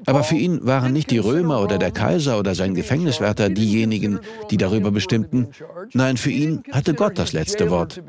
Aber 0.06 0.24
für 0.24 0.36
ihn 0.36 0.66
waren 0.66 0.94
nicht 0.94 1.10
die 1.12 1.18
Römer 1.18 1.62
oder 1.62 1.78
der 1.78 1.92
Kaiser 1.92 2.40
oder 2.40 2.56
sein 2.56 2.76
Gefängniswärter 2.76 3.50
diejenigen, 3.50 4.20
die 4.52 4.58
darüber 4.58 4.92
bestimmten. 4.92 5.50
Nein, 5.94 6.18
für 6.18 6.32
ihn 6.32 6.64
hatte 6.72 6.94
Gott 6.94 7.18
das 7.18 7.34
letzte 7.34 7.70
Wort. 7.70 8.02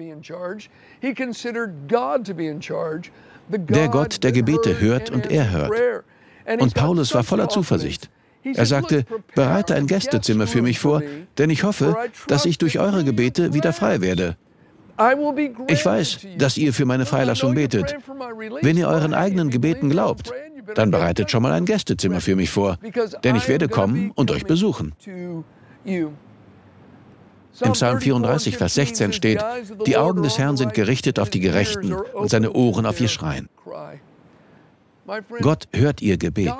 Der 3.52 3.88
Gott, 3.88 4.22
der 4.22 4.32
Gebete 4.32 4.80
hört 4.80 5.10
und 5.10 5.30
er 5.30 5.50
hört. 5.50 5.72
Und 6.58 6.74
Paulus 6.74 7.14
war 7.14 7.24
voller 7.24 7.48
Zuversicht. 7.48 8.10
Er 8.42 8.66
sagte, 8.66 9.04
bereite 9.34 9.74
ein 9.74 9.86
Gästezimmer 9.86 10.46
für 10.46 10.62
mich 10.62 10.78
vor, 10.78 11.02
denn 11.36 11.50
ich 11.50 11.62
hoffe, 11.62 11.94
dass 12.26 12.46
ich 12.46 12.58
durch 12.58 12.78
eure 12.78 13.04
Gebete 13.04 13.52
wieder 13.52 13.72
frei 13.72 14.00
werde. 14.00 14.36
Ich 15.68 15.84
weiß, 15.84 16.26
dass 16.36 16.58
ihr 16.58 16.74
für 16.74 16.84
meine 16.84 17.06
Freilassung 17.06 17.54
betet. 17.54 17.96
Wenn 18.60 18.76
ihr 18.76 18.88
euren 18.88 19.14
eigenen 19.14 19.50
Gebeten 19.50 19.88
glaubt, 19.88 20.32
dann 20.74 20.90
bereitet 20.90 21.30
schon 21.30 21.42
mal 21.42 21.52
ein 21.52 21.64
Gästezimmer 21.64 22.20
für 22.20 22.36
mich 22.36 22.50
vor, 22.50 22.78
denn 23.24 23.36
ich 23.36 23.48
werde 23.48 23.68
kommen 23.68 24.10
und 24.14 24.30
euch 24.30 24.44
besuchen. 24.44 24.94
Im 25.84 27.72
Psalm 27.72 28.00
34, 28.00 28.56
Vers 28.56 28.74
16 28.74 29.12
steht, 29.12 29.44
die 29.86 29.96
Augen 29.96 30.22
des 30.22 30.38
Herrn 30.38 30.56
sind 30.56 30.74
gerichtet 30.74 31.18
auf 31.18 31.30
die 31.30 31.40
Gerechten 31.40 31.92
und 31.92 32.30
seine 32.30 32.52
Ohren 32.52 32.86
auf 32.86 33.00
ihr 33.00 33.08
Schreien. 33.08 33.48
Gott 35.40 35.68
hört 35.72 36.00
ihr 36.02 36.16
Gebet. 36.16 36.54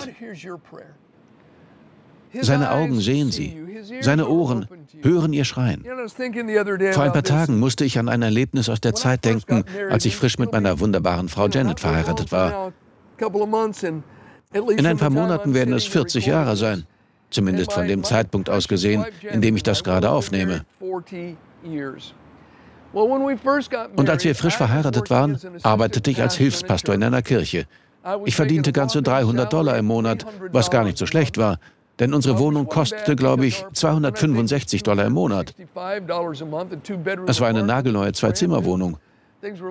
Seine 2.33 2.71
Augen 2.71 3.00
sehen 3.00 3.33
sie, 3.33 3.57
seine 4.00 4.28
Ohren 4.28 4.69
hören 5.02 5.33
ihr 5.33 5.45
Schreien. 5.45 5.85
Vor 5.85 7.02
ein 7.02 7.12
paar 7.12 7.25
Tagen 7.25 7.59
musste 7.59 7.85
ich 7.85 7.99
an 7.99 8.09
ein 8.09 8.23
Erlebnis 8.23 8.69
aus 8.69 8.80
der 8.80 8.95
Zeit 8.95 9.25
denken, 9.25 9.64
als 9.90 10.04
ich 10.04 10.16
frisch 10.16 10.38
mit 10.38 10.52
meiner 10.52 10.78
wunderbaren 10.78 11.28
Frau 11.28 11.49
Janet 11.49 11.80
verheiratet 11.80 12.30
war. 12.30 12.73
In 14.52 14.86
ein 14.86 14.96
paar 14.96 15.10
Monaten 15.10 15.54
werden 15.54 15.74
es 15.74 15.86
40 15.86 16.26
Jahre 16.26 16.56
sein, 16.56 16.84
zumindest 17.30 17.72
von 17.72 17.86
dem 17.86 18.02
Zeitpunkt 18.02 18.50
aus 18.50 18.66
gesehen, 18.66 19.04
in 19.30 19.40
dem 19.40 19.56
ich 19.56 19.62
das 19.62 19.84
gerade 19.84 20.10
aufnehme. 20.10 20.64
Und 22.92 24.10
als 24.10 24.24
wir 24.24 24.34
frisch 24.34 24.56
verheiratet 24.56 25.10
waren, 25.10 25.38
arbeitete 25.62 26.10
ich 26.10 26.20
als 26.20 26.36
Hilfspastor 26.36 26.94
in 26.94 27.04
einer 27.04 27.22
Kirche. 27.22 27.66
Ich 28.24 28.34
verdiente 28.34 28.72
ganze 28.72 29.02
300 29.02 29.52
Dollar 29.52 29.76
im 29.78 29.86
Monat, 29.86 30.26
was 30.50 30.70
gar 30.70 30.84
nicht 30.84 30.98
so 30.98 31.06
schlecht 31.06 31.38
war, 31.38 31.58
denn 32.00 32.14
unsere 32.14 32.38
Wohnung 32.38 32.66
kostete, 32.66 33.14
glaube 33.14 33.46
ich, 33.46 33.64
265 33.74 34.82
Dollar 34.82 35.04
im 35.04 35.12
Monat. 35.12 35.54
Es 37.26 37.40
war 37.40 37.48
eine 37.48 37.62
nagelneue 37.62 38.12
Zwei-Zimmer-Wohnung. 38.12 38.96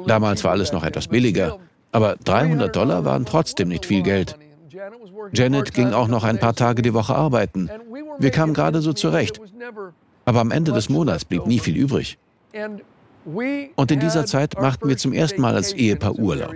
Damals 0.07 0.43
war 0.43 0.51
alles 0.51 0.71
noch 0.71 0.83
etwas 0.83 1.07
billiger, 1.07 1.59
aber 1.91 2.15
300 2.23 2.75
Dollar 2.75 3.05
waren 3.05 3.25
trotzdem 3.25 3.69
nicht 3.69 3.85
viel 3.85 4.03
Geld. 4.03 4.37
Janet 5.33 5.73
ging 5.73 5.93
auch 5.93 6.07
noch 6.07 6.23
ein 6.23 6.39
paar 6.39 6.55
Tage 6.55 6.81
die 6.81 6.93
Woche 6.93 7.15
arbeiten. 7.15 7.69
Wir 8.19 8.31
kamen 8.31 8.53
gerade 8.53 8.81
so 8.81 8.93
zurecht. 8.93 9.39
Aber 10.25 10.41
am 10.41 10.51
Ende 10.51 10.71
des 10.71 10.89
Monats 10.89 11.25
blieb 11.25 11.45
nie 11.47 11.59
viel 11.59 11.75
übrig. 11.75 12.17
Und 13.75 13.91
in 13.91 13.99
dieser 13.99 14.25
Zeit 14.25 14.59
machten 14.59 14.87
wir 14.87 14.97
zum 14.97 15.13
ersten 15.13 15.41
Mal 15.41 15.55
als 15.55 15.73
Ehepaar 15.73 16.15
Urlaub. 16.15 16.55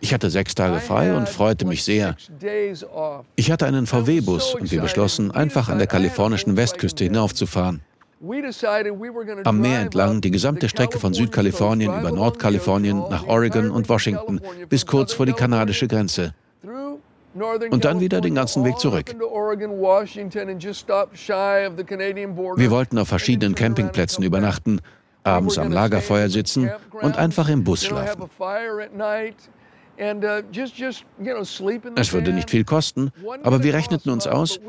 Ich 0.00 0.14
hatte 0.14 0.30
sechs 0.30 0.54
Tage 0.54 0.80
frei 0.80 1.14
und 1.14 1.28
freute 1.28 1.64
mich 1.66 1.82
sehr. 1.84 2.16
Ich 3.36 3.50
hatte 3.50 3.66
einen 3.66 3.86
VW-Bus 3.86 4.54
und 4.54 4.70
wir 4.70 4.80
beschlossen, 4.80 5.30
einfach 5.30 5.68
an 5.68 5.78
der 5.78 5.86
kalifornischen 5.86 6.56
Westküste 6.56 7.04
hinaufzufahren. 7.04 7.82
Am 9.44 9.60
Meer 9.60 9.80
entlang 9.80 10.20
die 10.20 10.30
gesamte 10.30 10.68
Strecke 10.68 10.98
von 10.98 11.14
Südkalifornien 11.14 11.96
über 11.98 12.10
Nordkalifornien 12.10 12.98
nach 13.10 13.26
Oregon 13.26 13.70
und 13.70 13.88
Washington 13.88 14.40
bis 14.68 14.86
kurz 14.86 15.12
vor 15.12 15.26
die 15.26 15.32
kanadische 15.32 15.86
Grenze. 15.86 16.34
Und 17.70 17.84
dann 17.84 18.00
wieder 18.00 18.20
den 18.20 18.34
ganzen 18.34 18.64
Weg 18.64 18.78
zurück. 18.78 19.14
Wir 22.56 22.70
wollten 22.70 22.98
auf 22.98 23.08
verschiedenen 23.08 23.54
Campingplätzen 23.54 24.24
übernachten 24.24 24.80
abends 25.28 25.58
am 25.58 25.70
Lagerfeuer 25.70 26.28
sitzen 26.28 26.70
und 27.00 27.16
einfach 27.16 27.48
im 27.48 27.64
Bus 27.64 27.84
schlafen. 27.84 28.24
Es 31.96 32.12
würde 32.12 32.32
nicht 32.32 32.50
viel 32.50 32.64
kosten, 32.64 33.10
aber 33.42 33.62
wir 33.64 33.74
rechneten 33.74 34.10
uns 34.10 34.26
aus, 34.26 34.60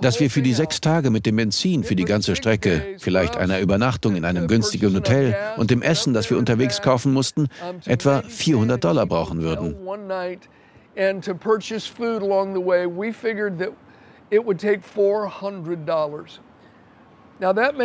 dass 0.00 0.18
wir 0.18 0.30
für 0.30 0.42
die 0.42 0.52
sechs 0.52 0.80
Tage 0.80 1.10
mit 1.10 1.26
dem 1.26 1.36
Benzin 1.36 1.84
für 1.84 1.94
die 1.94 2.04
ganze 2.04 2.34
Strecke, 2.34 2.96
vielleicht 2.98 3.36
einer 3.36 3.60
Übernachtung 3.60 4.16
in 4.16 4.24
einem 4.24 4.48
günstigen 4.48 4.94
Hotel 4.94 5.36
und 5.56 5.70
dem 5.70 5.80
Essen, 5.82 6.12
das 6.12 6.28
wir 6.28 6.38
unterwegs 6.38 6.82
kaufen 6.82 7.12
mussten, 7.12 7.48
etwa 7.86 8.22
400 8.22 8.82
Dollar 8.82 9.06
brauchen 9.06 9.42
würden. 9.42 9.76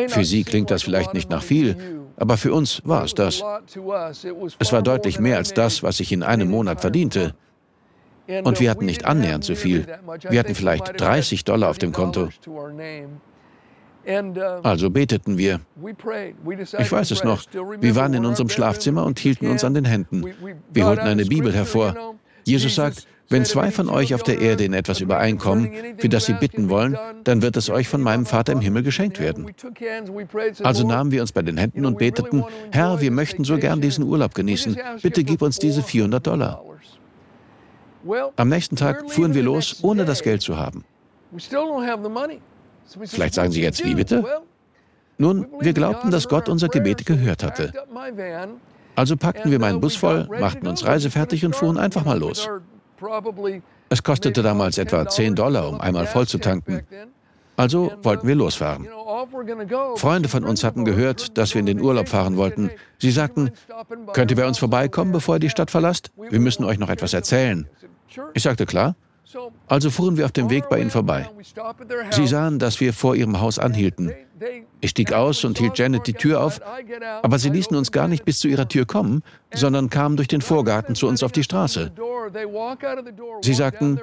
Für 0.08 0.26
Sie 0.26 0.44
klingt 0.44 0.72
das 0.72 0.84
vielleicht 0.84 1.14
nicht 1.14 1.30
nach 1.30 1.44
viel, 1.44 2.00
aber 2.18 2.38
für 2.38 2.54
uns 2.54 2.82
war 2.86 3.04
es 3.04 3.14
das. 3.14 3.44
Es 4.60 4.74
war 4.74 4.82
deutlich 4.82 5.20
mehr 5.20 5.38
als 5.38 5.54
das, 5.54 5.84
was 5.84 6.00
ich 6.00 6.12
in 6.12 6.24
einem 6.24 6.50
Monat 6.50 6.82
verdiente. 6.82 7.34
Und 8.44 8.60
wir 8.60 8.70
hatten 8.70 8.86
nicht 8.86 9.06
annähernd 9.06 9.44
so 9.44 9.56
viel. 9.56 9.88
Wir 10.30 10.40
hatten 10.40 10.54
vielleicht 10.54 11.00
30 11.00 11.46
Dollar 11.46 11.70
auf 11.70 11.80
dem 11.80 11.92
Konto. 11.92 12.30
Also 14.64 14.90
beteten 14.90 15.38
wir. 15.38 15.60
Ich 16.78 16.92
weiß 16.92 17.12
es 17.12 17.24
noch. 17.24 17.44
Wir 17.80 17.96
waren 17.96 18.14
in 18.14 18.26
unserem 18.26 18.50
Schlafzimmer 18.50 19.06
und 19.06 19.20
hielten 19.20 19.48
uns 19.48 19.64
an 19.64 19.74
den 19.74 19.86
Händen. 19.86 20.24
Wir 20.72 20.86
holten 20.86 21.08
eine 21.08 21.26
Bibel 21.26 21.54
hervor. 21.54 22.16
Jesus 22.46 22.76
sagt, 22.76 23.08
wenn 23.30 23.46
zwei 23.46 23.72
von 23.72 23.90
euch 23.90 24.14
auf 24.16 24.24
der 24.24 24.40
Erde 24.40 24.64
in 24.64 24.74
etwas 24.74 25.02
übereinkommen, 25.02 25.72
für 25.98 26.10
das 26.10 26.26
sie 26.26 26.34
bitten 26.34 26.70
wollen, 26.70 26.98
dann 27.24 27.42
wird 27.42 27.58
es 27.58 27.70
euch 27.70 27.88
von 27.88 28.02
meinem 28.02 28.26
Vater 28.26 28.54
im 28.54 28.62
Himmel 28.62 28.84
geschenkt 28.84 29.20
werden. 29.20 29.52
Also 30.64 30.88
nahmen 30.88 31.12
wir 31.12 31.22
uns 31.22 31.32
bei 31.32 31.42
den 31.42 31.58
Händen 31.58 31.86
und 31.86 31.98
beteten, 31.98 32.44
Herr, 32.72 33.02
wir 33.02 33.12
möchten 33.12 33.44
so 33.44 33.58
gern 33.58 33.82
diesen 33.82 34.04
Urlaub 34.04 34.34
genießen. 34.34 34.78
Bitte 35.02 35.24
gib 35.24 35.42
uns 35.42 35.60
diese 35.60 35.84
400 35.84 36.26
Dollar. 36.26 36.64
Am 38.36 38.50
nächsten 38.50 38.76
Tag 38.76 39.12
fuhren 39.12 39.34
wir 39.34 39.44
los, 39.44 39.80
ohne 39.84 40.06
das 40.06 40.24
Geld 40.24 40.42
zu 40.42 40.58
haben. 40.58 40.84
Vielleicht 43.06 43.34
sagen 43.34 43.52
Sie 43.52 43.62
jetzt, 43.62 43.86
wie 43.86 43.94
bitte? 43.94 44.26
Nun, 45.18 45.48
wir 45.60 45.74
glaubten, 45.74 46.12
dass 46.12 46.28
Gott 46.28 46.50
unser 46.50 46.70
Gebet 46.70 47.06
gehört 47.06 47.44
hatte. 47.44 47.74
Also 48.96 49.18
packten 49.18 49.52
wir 49.52 49.60
meinen 49.60 49.80
Bus 49.80 49.96
voll, 49.96 50.28
machten 50.40 50.66
uns 50.66 50.86
reisefertig 50.86 51.46
und 51.46 51.56
fuhren 51.56 51.78
einfach 51.78 52.06
mal 52.06 52.18
los. 52.18 52.50
Es 53.90 54.04
kostete 54.04 54.42
damals 54.44 54.78
etwa 54.78 55.08
10 55.08 55.36
Dollar, 55.36 55.70
um 55.70 55.82
einmal 55.82 56.06
voll 56.08 56.28
zu 56.28 56.38
tanken. 56.38 56.82
Also 57.58 57.92
wollten 58.04 58.26
wir 58.26 58.36
losfahren. 58.36 58.88
Freunde 59.98 60.30
von 60.30 60.46
uns 60.46 60.64
hatten 60.64 60.86
gehört, 60.86 61.38
dass 61.38 61.54
wir 61.54 61.60
in 61.60 61.66
den 61.66 61.82
Urlaub 61.82 62.08
fahren 62.08 62.38
wollten. 62.38 62.72
Sie 63.00 63.12
sagten, 63.12 63.52
könnt 64.14 64.32
ihr 64.32 64.38
bei 64.38 64.48
uns 64.48 64.58
vorbeikommen, 64.60 65.12
bevor 65.12 65.36
ihr 65.36 65.40
die 65.40 65.50
Stadt 65.50 65.70
verlasst? 65.70 66.12
Wir 66.30 66.40
müssen 66.40 66.64
euch 66.64 66.80
noch 66.80 66.90
etwas 66.90 67.14
erzählen. 67.14 67.68
Ich 68.34 68.44
sagte, 68.44 68.66
klar. 68.66 68.96
Also 69.68 69.92
fuhren 69.92 70.18
wir 70.18 70.26
auf 70.26 70.32
dem 70.32 70.50
Weg 70.50 70.70
bei 70.70 70.80
ihnen 70.80 70.90
vorbei. 70.90 71.30
Sie 72.12 72.28
sahen, 72.28 72.60
dass 72.60 72.80
wir 72.80 72.94
vor 72.94 73.16
ihrem 73.16 73.40
Haus 73.40 73.60
anhielten. 73.60 74.12
Ich 74.82 74.92
stieg 74.92 75.12
aus 75.12 75.44
und 75.44 75.60
hielt 75.60 75.78
Janet 75.78 76.08
die 76.08 76.14
Tür 76.14 76.42
auf, 76.42 76.62
aber 77.22 77.38
sie 77.38 77.50
ließen 77.50 77.76
uns 77.76 77.92
gar 77.92 78.08
nicht 78.08 78.24
bis 78.26 78.40
zu 78.40 78.48
ihrer 78.48 78.68
Tür 78.68 78.86
kommen, 78.86 79.22
sondern 79.54 79.90
kamen 79.90 80.16
durch 80.16 80.30
den 80.30 80.42
Vorgarten 80.42 80.96
zu 80.96 81.08
uns 81.08 81.22
auf 81.22 81.32
die 81.32 81.44
Straße. 81.44 81.92
Sie 83.42 83.54
sagten, 83.54 84.00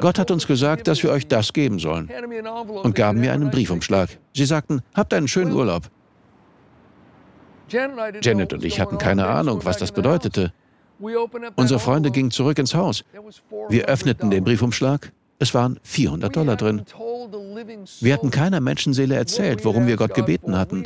Gott 0.00 0.18
hat 0.18 0.30
uns 0.30 0.46
gesagt, 0.46 0.88
dass 0.88 1.02
wir 1.02 1.10
euch 1.10 1.26
das 1.26 1.52
geben 1.52 1.78
sollen 1.78 2.10
und 2.82 2.94
gaben 2.94 3.20
mir 3.20 3.32
einen 3.32 3.50
Briefumschlag. 3.50 4.10
Sie 4.34 4.44
sagten, 4.44 4.82
habt 4.94 5.12
einen 5.14 5.28
schönen 5.28 5.52
Urlaub. 5.52 5.90
Janet 7.68 8.52
und 8.52 8.64
ich 8.64 8.80
hatten 8.80 8.98
keine 8.98 9.26
Ahnung, 9.26 9.64
was 9.64 9.78
das 9.78 9.92
bedeutete. 9.92 10.52
Unsere 11.56 11.80
Freunde 11.80 12.10
gingen 12.10 12.30
zurück 12.30 12.58
ins 12.58 12.74
Haus. 12.74 13.04
Wir 13.68 13.86
öffneten 13.86 14.30
den 14.30 14.44
Briefumschlag. 14.44 15.12
Es 15.38 15.54
waren 15.54 15.78
400 15.82 16.34
Dollar 16.34 16.56
drin. 16.56 16.82
Wir 18.00 18.14
hatten 18.14 18.30
keiner 18.30 18.60
Menschenseele 18.60 19.16
erzählt, 19.16 19.64
worum 19.64 19.86
wir 19.86 19.96
Gott 19.96 20.14
gebeten 20.14 20.56
hatten. 20.56 20.84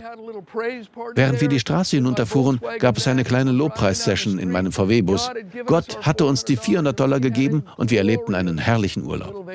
Während 1.15 1.41
wir 1.41 1.49
die 1.49 1.61
Straße 1.61 1.97
hinunterfuhren, 1.97 2.61
gab 2.79 2.97
es 2.97 3.07
eine 3.07 3.25
kleine 3.25 3.53
Lobpreissession 3.53 4.39
in 4.39 4.51
meinem 4.51 4.73
VW-Bus. 4.73 5.31
Gott 5.67 6.05
hatte 6.05 6.25
uns 6.25 6.45
die 6.45 6.57
400 6.57 6.99
Dollar 6.99 7.21
gegeben 7.21 7.65
und 7.77 7.91
wir 7.91 7.99
erlebten 7.99 8.35
einen 8.35 8.59
herrlichen 8.59 9.05
Urlaub. 9.05 9.49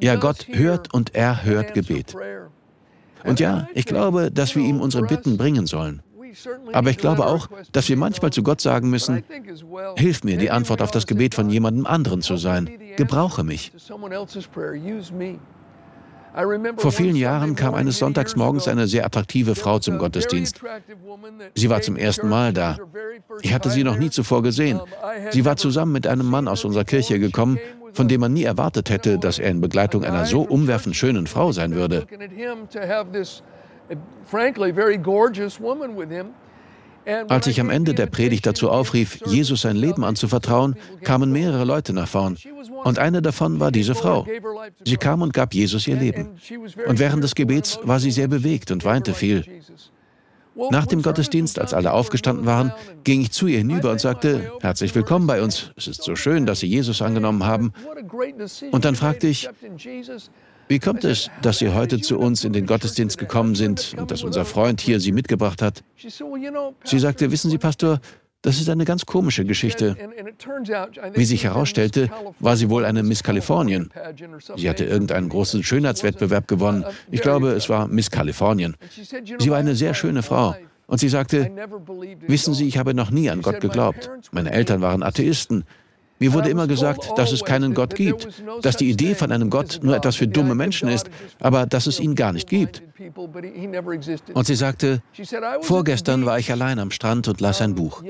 Ja, 0.00 0.16
Gott 0.16 0.46
hört 0.48 0.94
und 0.94 1.14
er 1.14 1.44
hört 1.44 1.74
Gebet. 1.74 2.14
Und 3.24 3.40
ja, 3.40 3.68
ich 3.74 3.86
glaube, 3.86 4.30
dass 4.30 4.54
wir 4.54 4.62
ihm 4.62 4.80
unsere 4.80 5.06
Bitten 5.06 5.36
bringen 5.36 5.66
sollen. 5.66 6.02
Aber 6.72 6.90
ich 6.90 6.98
glaube 6.98 7.26
auch, 7.26 7.48
dass 7.72 7.88
wir 7.88 7.96
manchmal 7.96 8.32
zu 8.32 8.42
Gott 8.42 8.60
sagen 8.60 8.90
müssen, 8.90 9.22
hilf 9.96 10.24
mir, 10.24 10.36
die 10.36 10.50
Antwort 10.50 10.82
auf 10.82 10.90
das 10.90 11.06
Gebet 11.06 11.34
von 11.34 11.48
jemandem 11.48 11.86
anderen 11.86 12.22
zu 12.22 12.36
sein. 12.36 12.68
Gebrauche 12.96 13.44
mich. 13.44 13.72
Vor 16.78 16.90
vielen 16.90 17.14
Jahren 17.14 17.54
kam 17.54 17.74
eines 17.74 17.98
Sonntags 17.98 18.34
morgens 18.34 18.66
eine 18.66 18.88
sehr 18.88 19.06
attraktive 19.06 19.54
Frau 19.54 19.78
zum 19.78 19.98
Gottesdienst. 19.98 20.60
Sie 21.54 21.70
war 21.70 21.80
zum 21.80 21.96
ersten 21.96 22.28
Mal 22.28 22.52
da. 22.52 22.76
Ich 23.42 23.54
hatte 23.54 23.70
sie 23.70 23.84
noch 23.84 23.96
nie 23.96 24.10
zuvor 24.10 24.42
gesehen. 24.42 24.80
Sie 25.30 25.44
war 25.44 25.56
zusammen 25.56 25.92
mit 25.92 26.08
einem 26.08 26.26
Mann 26.26 26.48
aus 26.48 26.64
unserer 26.64 26.84
Kirche 26.84 27.20
gekommen, 27.20 27.58
von 27.92 28.08
dem 28.08 28.20
man 28.20 28.32
nie 28.32 28.42
erwartet 28.42 28.90
hätte, 28.90 29.18
dass 29.18 29.38
er 29.38 29.50
in 29.50 29.60
Begleitung 29.60 30.04
einer 30.04 30.26
so 30.26 30.42
umwerfend 30.42 30.96
schönen 30.96 31.28
Frau 31.28 31.52
sein 31.52 31.74
würde. 31.74 32.04
Als 37.28 37.46
ich 37.46 37.60
am 37.60 37.70
Ende 37.70 37.94
der 37.94 38.06
Predigt 38.06 38.46
dazu 38.46 38.70
aufrief, 38.70 39.20
Jesus 39.26 39.62
sein 39.62 39.76
Leben 39.76 40.04
anzuvertrauen, 40.04 40.76
kamen 41.02 41.32
mehrere 41.32 41.64
Leute 41.64 41.92
nach 41.92 42.08
vorn. 42.08 42.36
Und 42.84 42.98
eine 42.98 43.22
davon 43.22 43.60
war 43.60 43.70
diese 43.70 43.94
Frau. 43.94 44.26
Sie 44.84 44.96
kam 44.96 45.22
und 45.22 45.32
gab 45.32 45.54
Jesus 45.54 45.86
ihr 45.86 45.96
Leben. 45.96 46.30
Und 46.86 46.98
während 46.98 47.22
des 47.24 47.34
Gebets 47.34 47.78
war 47.82 48.00
sie 48.00 48.10
sehr 48.10 48.28
bewegt 48.28 48.70
und 48.70 48.84
weinte 48.84 49.14
viel. 49.14 49.44
Nach 50.70 50.86
dem 50.86 51.02
Gottesdienst, 51.02 51.58
als 51.58 51.74
alle 51.74 51.92
aufgestanden 51.92 52.46
waren, 52.46 52.72
ging 53.02 53.20
ich 53.20 53.32
zu 53.32 53.48
ihr 53.48 53.58
hinüber 53.58 53.90
und 53.90 54.00
sagte, 54.00 54.52
herzlich 54.60 54.94
willkommen 54.94 55.26
bei 55.26 55.42
uns. 55.42 55.72
Es 55.76 55.88
ist 55.88 56.02
so 56.02 56.14
schön, 56.14 56.46
dass 56.46 56.60
Sie 56.60 56.68
Jesus 56.68 57.02
angenommen 57.02 57.44
haben. 57.44 57.72
Und 58.70 58.84
dann 58.84 58.94
fragte 58.94 59.26
ich, 59.26 59.48
wie 60.68 60.78
kommt 60.78 61.04
es, 61.04 61.30
dass 61.42 61.58
Sie 61.58 61.72
heute 61.72 62.00
zu 62.00 62.18
uns 62.18 62.44
in 62.44 62.52
den 62.52 62.66
Gottesdienst 62.66 63.18
gekommen 63.18 63.54
sind 63.54 63.94
und 63.98 64.10
dass 64.10 64.22
unser 64.22 64.44
Freund 64.44 64.80
hier 64.80 65.00
Sie 65.00 65.12
mitgebracht 65.12 65.62
hat? 65.62 65.82
Sie 66.84 66.98
sagte, 66.98 67.30
wissen 67.30 67.50
Sie, 67.50 67.58
Pastor, 67.58 68.00
das 68.44 68.60
ist 68.60 68.68
eine 68.68 68.84
ganz 68.84 69.06
komische 69.06 69.46
Geschichte. 69.46 69.96
Wie 71.14 71.24
sich 71.24 71.44
herausstellte, 71.44 72.10
war 72.40 72.58
sie 72.58 72.68
wohl 72.68 72.84
eine 72.84 73.02
Miss 73.02 73.22
Kalifornien. 73.22 73.90
Sie 74.56 74.68
hatte 74.68 74.84
irgendeinen 74.84 75.30
großen 75.30 75.62
Schönheitswettbewerb 75.62 76.46
gewonnen. 76.46 76.84
Ich 77.10 77.22
glaube, 77.22 77.52
es 77.52 77.70
war 77.70 77.88
Miss 77.88 78.10
Kalifornien. 78.10 78.76
Sie 79.38 79.50
war 79.50 79.56
eine 79.56 79.74
sehr 79.74 79.94
schöne 79.94 80.22
Frau. 80.22 80.54
Und 80.86 80.98
sie 80.98 81.08
sagte, 81.08 81.50
wissen 82.26 82.52
Sie, 82.52 82.68
ich 82.68 82.76
habe 82.76 82.92
noch 82.92 83.10
nie 83.10 83.30
an 83.30 83.40
Gott 83.40 83.60
geglaubt. 83.60 84.10
Meine 84.30 84.52
Eltern 84.52 84.82
waren 84.82 85.02
Atheisten. 85.02 85.64
Mir 86.20 86.32
wurde 86.32 86.48
immer 86.48 86.66
gesagt, 86.66 87.12
dass 87.16 87.32
es 87.32 87.44
keinen 87.44 87.74
Gott 87.74 87.94
gibt, 87.94 88.28
dass 88.62 88.76
die 88.76 88.88
Idee 88.88 89.14
von 89.14 89.32
einem 89.32 89.50
Gott 89.50 89.80
nur 89.82 89.96
etwas 89.96 90.16
für 90.16 90.28
dumme 90.28 90.54
Menschen 90.54 90.88
ist, 90.88 91.10
aber 91.40 91.66
dass 91.66 91.86
es 91.86 91.98
ihn 91.98 92.14
gar 92.14 92.32
nicht 92.32 92.48
gibt. 92.48 92.82
Und 94.32 94.46
sie 94.46 94.54
sagte, 94.54 95.02
vorgestern 95.62 96.24
war 96.24 96.38
ich 96.38 96.52
allein 96.52 96.78
am 96.78 96.90
Strand 96.90 97.26
und 97.28 97.40
las 97.40 97.60
ein 97.60 97.74
Buch. 97.74 98.02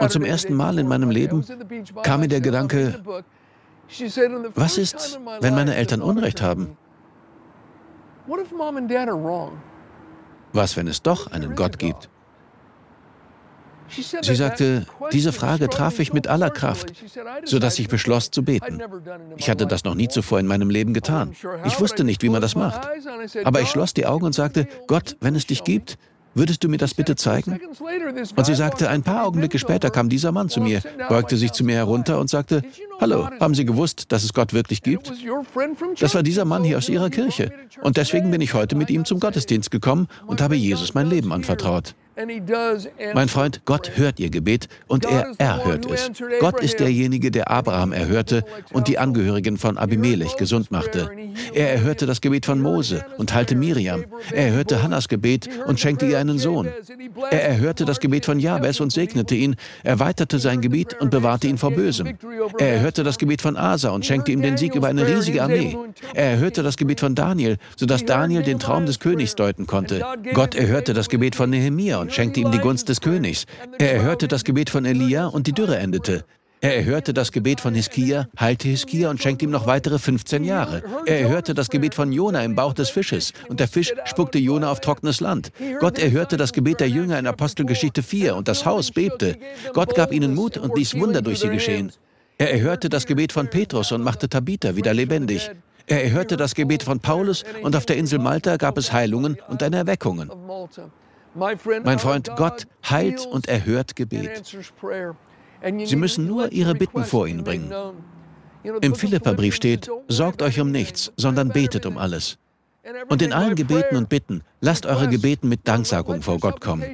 Und 0.00 0.10
zum 0.10 0.24
ersten 0.24 0.54
Mal 0.54 0.78
in 0.78 0.88
meinem 0.88 1.10
Leben 1.10 1.44
kam 2.02 2.20
mir 2.20 2.28
der 2.28 2.40
Gedanke, 2.40 3.02
was 4.54 4.78
ist, 4.78 5.20
wenn 5.40 5.54
meine 5.54 5.76
Eltern 5.76 6.00
Unrecht 6.00 6.40
haben? 6.40 6.76
Was, 10.52 10.76
wenn 10.76 10.88
es 10.88 11.02
doch 11.02 11.30
einen 11.30 11.54
Gott 11.54 11.78
gibt? 11.78 12.08
Sie 13.88 14.34
sagte, 14.34 14.86
diese 15.12 15.32
Frage 15.32 15.68
traf 15.68 15.98
ich 15.98 16.12
mit 16.12 16.28
aller 16.28 16.50
Kraft, 16.50 16.92
sodass 17.44 17.78
ich 17.78 17.88
beschloss 17.88 18.30
zu 18.30 18.42
beten. 18.42 18.80
Ich 19.36 19.50
hatte 19.50 19.66
das 19.66 19.84
noch 19.84 19.94
nie 19.94 20.08
zuvor 20.08 20.40
in 20.40 20.46
meinem 20.46 20.70
Leben 20.70 20.94
getan. 20.94 21.34
Ich 21.64 21.80
wusste 21.80 22.04
nicht, 22.04 22.22
wie 22.22 22.28
man 22.28 22.42
das 22.42 22.54
macht. 22.54 22.88
Aber 23.44 23.60
ich 23.60 23.68
schloss 23.68 23.94
die 23.94 24.06
Augen 24.06 24.24
und 24.24 24.34
sagte, 24.34 24.68
Gott, 24.86 25.16
wenn 25.20 25.34
es 25.34 25.46
dich 25.46 25.64
gibt, 25.64 25.98
Würdest 26.36 26.62
du 26.62 26.68
mir 26.68 26.76
das 26.76 26.92
bitte 26.92 27.16
zeigen? 27.16 27.58
Und 28.36 28.44
sie 28.44 28.54
sagte, 28.54 28.90
ein 28.90 29.02
paar 29.02 29.24
Augenblicke 29.24 29.58
später 29.58 29.88
kam 29.88 30.10
dieser 30.10 30.32
Mann 30.32 30.50
zu 30.50 30.60
mir, 30.60 30.82
beugte 31.08 31.38
sich 31.38 31.52
zu 31.52 31.64
mir 31.64 31.76
herunter 31.76 32.20
und 32.20 32.28
sagte, 32.28 32.62
Hallo, 33.00 33.28
haben 33.40 33.54
Sie 33.54 33.64
gewusst, 33.64 34.12
dass 34.12 34.22
es 34.22 34.34
Gott 34.34 34.52
wirklich 34.52 34.82
gibt? 34.82 35.10
Das 35.98 36.14
war 36.14 36.22
dieser 36.22 36.44
Mann 36.44 36.62
hier 36.62 36.76
aus 36.76 36.90
Ihrer 36.90 37.08
Kirche. 37.08 37.52
Und 37.80 37.96
deswegen 37.96 38.30
bin 38.30 38.42
ich 38.42 38.52
heute 38.52 38.76
mit 38.76 38.90
ihm 38.90 39.06
zum 39.06 39.18
Gottesdienst 39.18 39.70
gekommen 39.70 40.08
und 40.26 40.42
habe 40.42 40.56
Jesus 40.56 40.92
mein 40.92 41.08
Leben 41.08 41.32
anvertraut. 41.32 41.94
Mein 43.14 43.28
Freund, 43.28 43.60
Gott 43.66 43.92
hört 43.96 44.18
ihr 44.18 44.30
Gebet 44.30 44.68
und 44.86 45.04
er 45.04 45.32
erhört 45.36 45.84
es. 45.90 46.10
Gott 46.40 46.60
ist 46.62 46.80
derjenige, 46.80 47.30
der 47.30 47.50
Abraham 47.50 47.92
erhörte 47.92 48.42
und 48.72 48.88
die 48.88 48.98
Angehörigen 48.98 49.58
von 49.58 49.76
Abimelech 49.76 50.36
gesund 50.36 50.70
machte. 50.70 51.10
Er 51.52 51.72
erhörte 51.72 52.06
das 52.06 52.22
Gebet 52.22 52.46
von 52.46 52.62
Mose 52.62 53.04
und 53.18 53.34
heilte 53.34 53.54
Miriam. 53.54 54.04
Er 54.32 54.46
erhörte 54.46 54.82
Hannas 54.82 55.08
Gebet 55.08 55.50
und 55.66 55.78
schenkte 55.78 56.06
ihr 56.06 56.18
einen 56.18 56.38
Sohn. 56.38 56.68
Er 57.30 57.44
erhörte 57.44 57.84
das 57.84 58.00
Gebet 58.00 58.24
von 58.24 58.40
Jabes 58.40 58.80
und 58.80 58.92
segnete 58.92 59.34
ihn, 59.34 59.56
erweiterte 59.82 60.38
sein 60.38 60.62
Gebiet 60.62 60.98
und 60.98 61.10
bewahrte 61.10 61.48
ihn 61.48 61.58
vor 61.58 61.72
Bösem. 61.72 62.16
Er 62.56 62.74
erhörte 62.76 63.04
das 63.04 63.18
Gebet 63.18 63.42
von 63.42 63.58
Asa 63.58 63.90
und 63.90 64.06
schenkte 64.06 64.32
ihm 64.32 64.40
den 64.40 64.56
Sieg 64.56 64.74
über 64.74 64.88
eine 64.88 65.06
riesige 65.06 65.42
Armee. 65.42 65.76
Er 66.14 66.30
erhörte 66.30 66.62
das 66.62 66.78
Gebet 66.78 67.00
von 67.00 67.14
Daniel, 67.14 67.58
sodass 67.76 68.06
Daniel 68.06 68.42
den 68.42 68.58
Traum 68.58 68.86
des 68.86 69.00
Königs 69.00 69.34
deuten 69.34 69.66
konnte. 69.66 70.02
Gott 70.32 70.54
erhörte 70.54 70.94
das 70.94 71.10
Gebet 71.10 71.36
von 71.36 71.50
Nehemia 71.50 72.05
und 72.06 72.12
schenkte 72.12 72.38
ihm 72.38 72.52
die 72.52 72.60
Gunst 72.60 72.88
des 72.88 73.00
Königs. 73.00 73.46
Er 73.80 73.94
erhörte 73.94 74.28
das 74.28 74.44
Gebet 74.44 74.70
von 74.70 74.84
Elia 74.84 75.26
und 75.26 75.48
die 75.48 75.52
Dürre 75.52 75.78
endete. 75.78 76.24
Er 76.60 76.76
erhörte 76.76 77.12
das 77.12 77.32
Gebet 77.32 77.60
von 77.60 77.74
Hiskia, 77.74 78.28
heilte 78.38 78.68
Hiskia 78.68 79.10
und 79.10 79.20
schenkte 79.20 79.44
ihm 79.44 79.50
noch 79.50 79.66
weitere 79.66 79.98
15 79.98 80.44
Jahre. 80.44 80.84
Er 81.04 81.20
erhörte 81.20 81.52
das 81.52 81.68
Gebet 81.68 81.96
von 81.96 82.12
Jona 82.12 82.44
im 82.44 82.54
Bauch 82.54 82.74
des 82.74 82.90
Fisches 82.90 83.32
und 83.48 83.58
der 83.58 83.66
Fisch 83.66 83.92
spuckte 84.04 84.38
Jona 84.38 84.70
auf 84.70 84.78
trockenes 84.78 85.18
Land. 85.18 85.50
Gott 85.80 85.98
erhörte 85.98 86.36
das 86.36 86.52
Gebet 86.52 86.78
der 86.78 86.88
Jünger 86.88 87.18
in 87.18 87.26
Apostelgeschichte 87.26 88.04
4 88.04 88.36
und 88.36 88.46
das 88.46 88.64
Haus 88.64 88.92
bebte. 88.92 89.36
Gott 89.72 89.96
gab 89.96 90.12
ihnen 90.12 90.32
Mut 90.32 90.58
und 90.58 90.76
ließ 90.76 90.94
Wunder 90.94 91.22
durch 91.22 91.40
sie 91.40 91.48
geschehen. 91.48 91.90
Er 92.38 92.52
erhörte 92.52 92.88
das 92.88 93.06
Gebet 93.06 93.32
von 93.32 93.50
Petrus 93.50 93.90
und 93.90 94.04
machte 94.04 94.28
Tabitha 94.28 94.76
wieder 94.76 94.94
lebendig. 94.94 95.50
Er 95.88 96.04
erhörte 96.04 96.36
das 96.36 96.54
Gebet 96.54 96.84
von 96.84 97.00
Paulus 97.00 97.42
und 97.62 97.74
auf 97.74 97.84
der 97.84 97.96
Insel 97.96 98.20
Malta 98.20 98.58
gab 98.58 98.78
es 98.78 98.92
Heilungen 98.92 99.38
und 99.48 99.62
eine 99.64 99.78
Erweckungen. 99.78 100.30
Mein 101.36 101.98
Freund, 101.98 102.30
Gott 102.36 102.66
heilt 102.88 103.26
und 103.26 103.48
erhört 103.48 103.96
Gebet. 103.96 104.44
Sie 105.84 105.96
müssen 105.96 106.26
nur 106.26 106.52
Ihre 106.52 106.74
Bitten 106.74 107.04
vor 107.04 107.26
ihn 107.26 107.44
bringen. 107.44 107.72
Im 108.80 108.94
Philipperbrief 108.94 109.54
steht, 109.54 109.88
sorgt 110.08 110.42
euch 110.42 110.60
um 110.60 110.70
nichts, 110.70 111.12
sondern 111.16 111.50
betet 111.50 111.86
um 111.86 111.98
alles. 111.98 112.38
Und 113.08 113.20
in 113.20 113.32
allen 113.32 113.56
Gebeten 113.56 113.96
und 113.96 114.08
Bitten, 114.08 114.42
lasst 114.60 114.86
eure 114.86 115.08
Gebeten 115.08 115.48
mit 115.48 115.66
Danksagung 115.66 116.22
vor 116.22 116.38
Gott 116.38 116.60
kommen. 116.60 116.84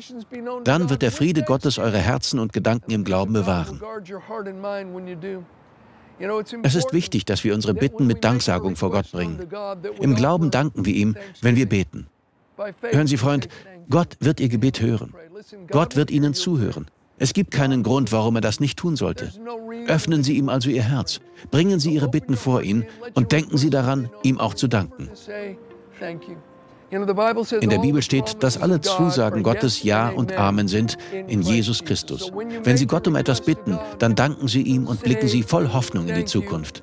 Dann 0.64 0.88
wird 0.88 1.02
der 1.02 1.12
Friede 1.12 1.42
Gottes 1.42 1.78
eure 1.78 1.98
Herzen 1.98 2.38
und 2.38 2.52
Gedanken 2.52 2.92
im 2.92 3.04
Glauben 3.04 3.34
bewahren. 3.34 3.80
Es 6.62 6.74
ist 6.74 6.92
wichtig, 6.92 7.24
dass 7.24 7.44
wir 7.44 7.54
unsere 7.54 7.74
Bitten 7.74 8.06
mit 8.06 8.24
Danksagung 8.24 8.76
vor 8.76 8.90
Gott 8.90 9.10
bringen. 9.10 9.48
Im 10.00 10.14
Glauben 10.14 10.50
danken 10.50 10.86
wir 10.86 10.94
ihm, 10.94 11.16
wenn 11.40 11.56
wir 11.56 11.68
beten. 11.68 12.06
Hören 12.56 13.06
Sie, 13.06 13.16
Freund, 13.16 13.48
Gott 13.88 14.16
wird 14.20 14.40
Ihr 14.40 14.48
Gebet 14.48 14.80
hören. 14.80 15.14
Gott 15.70 15.96
wird 15.96 16.10
Ihnen 16.10 16.34
zuhören. 16.34 16.86
Es 17.18 17.34
gibt 17.34 17.52
keinen 17.52 17.82
Grund, 17.82 18.10
warum 18.10 18.36
er 18.36 18.40
das 18.40 18.58
nicht 18.58 18.78
tun 18.78 18.96
sollte. 18.96 19.30
Öffnen 19.86 20.24
Sie 20.24 20.36
ihm 20.36 20.48
also 20.48 20.70
Ihr 20.70 20.82
Herz, 20.82 21.20
bringen 21.50 21.78
Sie 21.78 21.92
Ihre 21.92 22.08
Bitten 22.08 22.36
vor 22.36 22.62
ihn 22.62 22.84
und 23.14 23.32
denken 23.32 23.58
Sie 23.58 23.70
daran, 23.70 24.10
ihm 24.22 24.40
auch 24.40 24.54
zu 24.54 24.66
danken. 24.66 25.08
In 27.60 27.70
der 27.70 27.78
Bibel 27.78 28.02
steht, 28.02 28.42
dass 28.42 28.60
alle 28.60 28.80
Zusagen 28.80 29.42
Gottes 29.42 29.82
Ja 29.82 30.10
und 30.10 30.36
Amen 30.36 30.68
sind 30.68 30.98
in 31.26 31.42
Jesus 31.42 31.84
Christus. 31.84 32.32
Wenn 32.64 32.76
Sie 32.76 32.86
Gott 32.86 33.06
um 33.08 33.16
etwas 33.16 33.40
bitten, 33.40 33.78
dann 33.98 34.14
danken 34.14 34.48
Sie 34.48 34.62
ihm 34.62 34.86
und 34.86 35.02
blicken 35.02 35.28
Sie 35.28 35.42
voll 35.42 35.72
Hoffnung 35.72 36.08
in 36.08 36.16
die 36.16 36.24
Zukunft. 36.24 36.82